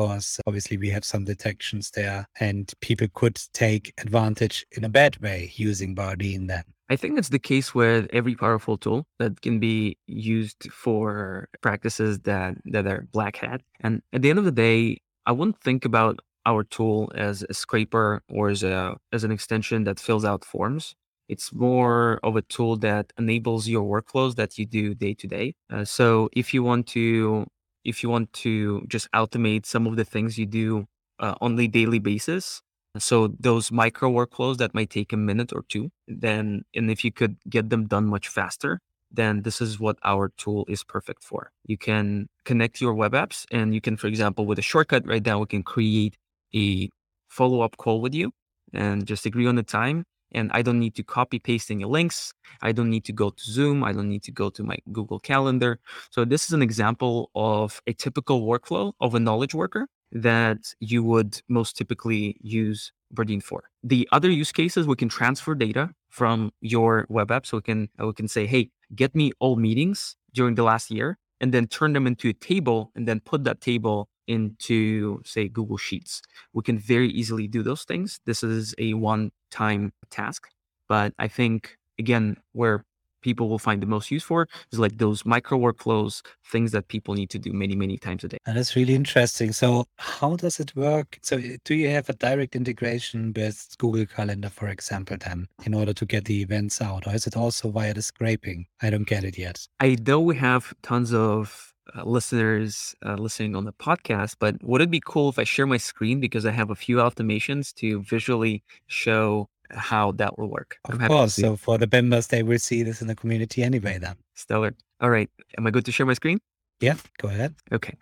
Because 0.08 0.40
obviously 0.46 0.76
we 0.76 0.90
have 0.90 1.04
some 1.04 1.24
detections 1.24 1.90
there, 1.90 2.26
and 2.40 2.72
people 2.80 3.08
could 3.14 3.38
take 3.52 3.92
advantage 3.98 4.66
in 4.72 4.84
a 4.84 4.88
bad 4.88 5.16
way 5.18 5.52
using 5.56 5.94
Bardeen. 5.94 6.48
Then, 6.48 6.64
i 6.90 6.96
think 6.96 7.14
that's 7.14 7.30
the 7.30 7.38
case 7.38 7.74
with 7.74 8.06
every 8.12 8.34
powerful 8.34 8.76
tool 8.76 9.06
that 9.18 9.40
can 9.40 9.58
be 9.58 9.96
used 10.06 10.70
for 10.72 11.48
practices 11.62 12.18
that 12.20 12.56
that 12.64 12.86
are 12.86 13.06
black 13.12 13.36
hat. 13.36 13.60
And 13.80 14.02
at 14.12 14.22
the 14.22 14.30
end 14.30 14.38
of 14.38 14.44
the 14.44 14.52
day 14.52 14.98
i 15.26 15.32
wouldn't 15.32 15.60
think 15.60 15.84
about 15.84 16.20
our 16.46 16.64
tool 16.64 17.10
as 17.14 17.44
a 17.48 17.54
scraper 17.54 18.22
or 18.28 18.48
as 18.48 18.62
a 18.62 18.96
as 19.12 19.24
an 19.24 19.32
extension 19.32 19.84
that 19.84 20.00
fills 20.00 20.24
out 20.24 20.44
forms. 20.44 20.94
It's 21.28 21.52
more 21.52 22.18
of 22.22 22.36
a 22.36 22.42
tool 22.42 22.76
that 22.78 23.12
enables 23.16 23.68
your 23.68 23.84
workflows 23.84 24.34
that 24.34 24.58
you 24.58 24.66
do 24.66 24.94
day 24.94 25.14
to 25.14 25.26
day. 25.26 25.54
Uh, 25.72 25.84
so 25.84 26.28
if 26.32 26.52
you 26.52 26.62
want 26.62 26.86
to 26.88 27.46
if 27.84 28.02
you 28.02 28.08
want 28.08 28.32
to 28.32 28.82
just 28.88 29.10
automate 29.12 29.66
some 29.66 29.86
of 29.86 29.96
the 29.96 30.04
things 30.04 30.38
you 30.38 30.46
do 30.46 30.86
uh, 31.20 31.34
on 31.40 31.58
a 31.58 31.66
daily 31.66 31.98
basis 31.98 32.62
so 32.98 33.28
those 33.40 33.72
micro 33.72 34.10
workflows 34.10 34.58
that 34.58 34.74
might 34.74 34.90
take 34.90 35.12
a 35.12 35.16
minute 35.16 35.52
or 35.52 35.64
two 35.68 35.90
then 36.06 36.62
and 36.74 36.90
if 36.90 37.04
you 37.04 37.12
could 37.12 37.36
get 37.48 37.70
them 37.70 37.86
done 37.86 38.06
much 38.06 38.28
faster 38.28 38.80
then 39.12 39.42
this 39.42 39.60
is 39.60 39.78
what 39.78 39.98
our 40.04 40.30
tool 40.38 40.64
is 40.68 40.82
perfect 40.82 41.22
for. 41.22 41.50
You 41.66 41.76
can 41.76 42.28
connect 42.44 42.80
your 42.80 42.94
web 42.94 43.12
apps 43.12 43.44
and 43.50 43.74
you 43.74 43.80
can 43.80 43.96
for 43.96 44.06
example 44.06 44.46
with 44.46 44.58
a 44.58 44.62
shortcut 44.62 45.06
right 45.06 45.24
now 45.24 45.38
we 45.38 45.46
can 45.46 45.62
create 45.62 46.16
a 46.54 46.88
follow-up 47.28 47.76
call 47.76 48.00
with 48.00 48.14
you 48.14 48.32
and 48.72 49.06
just 49.06 49.26
agree 49.26 49.46
on 49.46 49.56
the 49.56 49.62
time 49.62 50.04
and 50.34 50.50
i 50.52 50.62
don't 50.62 50.78
need 50.78 50.94
to 50.94 51.02
copy 51.02 51.38
paste 51.38 51.70
any 51.70 51.84
links 51.84 52.32
i 52.62 52.72
don't 52.72 52.90
need 52.90 53.04
to 53.04 53.12
go 53.12 53.30
to 53.30 53.44
zoom 53.44 53.84
i 53.84 53.92
don't 53.92 54.08
need 54.08 54.22
to 54.22 54.32
go 54.32 54.50
to 54.50 54.62
my 54.62 54.76
google 54.92 55.18
calendar 55.18 55.78
so 56.10 56.24
this 56.24 56.44
is 56.44 56.52
an 56.52 56.62
example 56.62 57.30
of 57.34 57.80
a 57.86 57.92
typical 57.92 58.42
workflow 58.42 58.92
of 59.00 59.14
a 59.14 59.20
knowledge 59.20 59.54
worker 59.54 59.86
that 60.12 60.74
you 60.80 61.02
would 61.02 61.40
most 61.48 61.76
typically 61.76 62.36
use 62.42 62.92
Bardeen 63.14 63.42
for. 63.42 63.64
The 63.82 64.08
other 64.12 64.30
use 64.30 64.52
cases, 64.52 64.86
we 64.86 64.96
can 64.96 65.08
transfer 65.08 65.54
data 65.54 65.90
from 66.08 66.52
your 66.60 67.06
web 67.08 67.30
app. 67.30 67.46
So 67.46 67.58
we 67.58 67.62
can 67.62 67.88
uh, 68.00 68.06
we 68.06 68.12
can 68.12 68.28
say, 68.28 68.46
hey, 68.46 68.70
get 68.94 69.14
me 69.14 69.32
all 69.38 69.56
meetings 69.56 70.16
during 70.34 70.54
the 70.54 70.62
last 70.62 70.90
year, 70.90 71.18
and 71.40 71.52
then 71.52 71.66
turn 71.66 71.92
them 71.92 72.06
into 72.06 72.28
a 72.28 72.32
table, 72.32 72.90
and 72.94 73.06
then 73.06 73.20
put 73.20 73.44
that 73.44 73.60
table 73.60 74.08
into 74.32 75.20
say 75.24 75.48
Google 75.48 75.76
Sheets. 75.76 76.22
We 76.52 76.62
can 76.62 76.78
very 76.78 77.10
easily 77.10 77.46
do 77.48 77.62
those 77.62 77.84
things. 77.84 78.20
This 78.26 78.42
is 78.42 78.74
a 78.78 78.94
one-time 78.94 79.92
task, 80.10 80.48
but 80.88 81.12
I 81.18 81.28
think 81.28 81.76
again, 81.98 82.36
where 82.52 82.84
people 83.22 83.48
will 83.48 83.58
find 83.58 83.80
the 83.80 83.86
most 83.86 84.10
use 84.10 84.24
for 84.24 84.48
is 84.72 84.78
like 84.78 84.98
those 84.98 85.24
micro 85.24 85.56
workflows, 85.58 86.22
things 86.50 86.72
that 86.72 86.88
people 86.88 87.14
need 87.14 87.30
to 87.30 87.38
do 87.38 87.52
many, 87.52 87.74
many 87.74 87.96
times 87.96 88.24
a 88.24 88.28
day. 88.28 88.38
and 88.46 88.56
that's 88.56 88.76
really 88.76 88.94
interesting. 88.94 89.52
So, 89.52 89.86
how 89.96 90.36
does 90.36 90.60
it 90.60 90.74
work? 90.76 91.18
So, 91.22 91.36
uh, 91.36 91.56
do 91.64 91.74
you 91.74 91.88
have 91.90 92.08
a 92.08 92.14
direct 92.14 92.56
integration 92.56 93.32
with 93.34 93.74
Google 93.78 94.06
Calendar, 94.06 94.50
for 94.50 94.68
example, 94.68 95.16
then 95.18 95.46
in 95.64 95.72
order 95.72 95.94
to 95.94 96.04
get 96.04 96.24
the 96.24 96.42
events 96.42 96.82
out, 96.82 97.06
or 97.06 97.14
is 97.14 97.26
it 97.26 97.36
also 97.36 97.70
via 97.70 97.94
the 97.94 98.02
scraping? 98.02 98.66
I 98.82 98.90
don't 98.90 99.06
get 99.06 99.24
it 99.24 99.38
yet. 99.38 99.66
I 99.80 99.96
know 100.06 100.20
we 100.20 100.36
have 100.36 100.74
tons 100.82 101.14
of 101.14 101.71
uh, 101.96 102.04
listeners 102.04 102.94
uh, 103.04 103.14
listening 103.14 103.56
on 103.56 103.64
the 103.64 103.72
podcast, 103.72 104.36
but 104.38 104.62
would 104.62 104.80
it 104.80 104.90
be 104.90 105.00
cool 105.04 105.28
if 105.28 105.38
I 105.38 105.44
share 105.44 105.66
my 105.66 105.76
screen 105.76 106.20
because 106.20 106.46
I 106.46 106.50
have 106.50 106.70
a 106.70 106.74
few 106.74 106.96
automations 106.96 107.74
to 107.74 108.02
visually 108.02 108.62
show 108.86 109.48
how 109.70 110.12
that 110.12 110.38
will 110.38 110.48
work? 110.48 110.78
Of 110.88 110.98
course. 111.00 111.34
So 111.34 111.56
for 111.56 111.78
the 111.78 111.88
members, 111.90 112.28
they 112.28 112.42
will 112.42 112.58
see 112.58 112.82
this 112.82 113.00
in 113.00 113.08
the 113.08 113.14
community 113.14 113.62
anyway 113.62 113.98
then. 113.98 114.16
Stellar. 114.34 114.74
All 115.00 115.10
right. 115.10 115.30
Am 115.58 115.66
I 115.66 115.70
good 115.70 115.84
to 115.86 115.92
share 115.92 116.06
my 116.06 116.14
screen? 116.14 116.40
Yeah, 116.80 116.96
go 117.18 117.28
ahead. 117.28 117.54
Okay. 117.72 117.94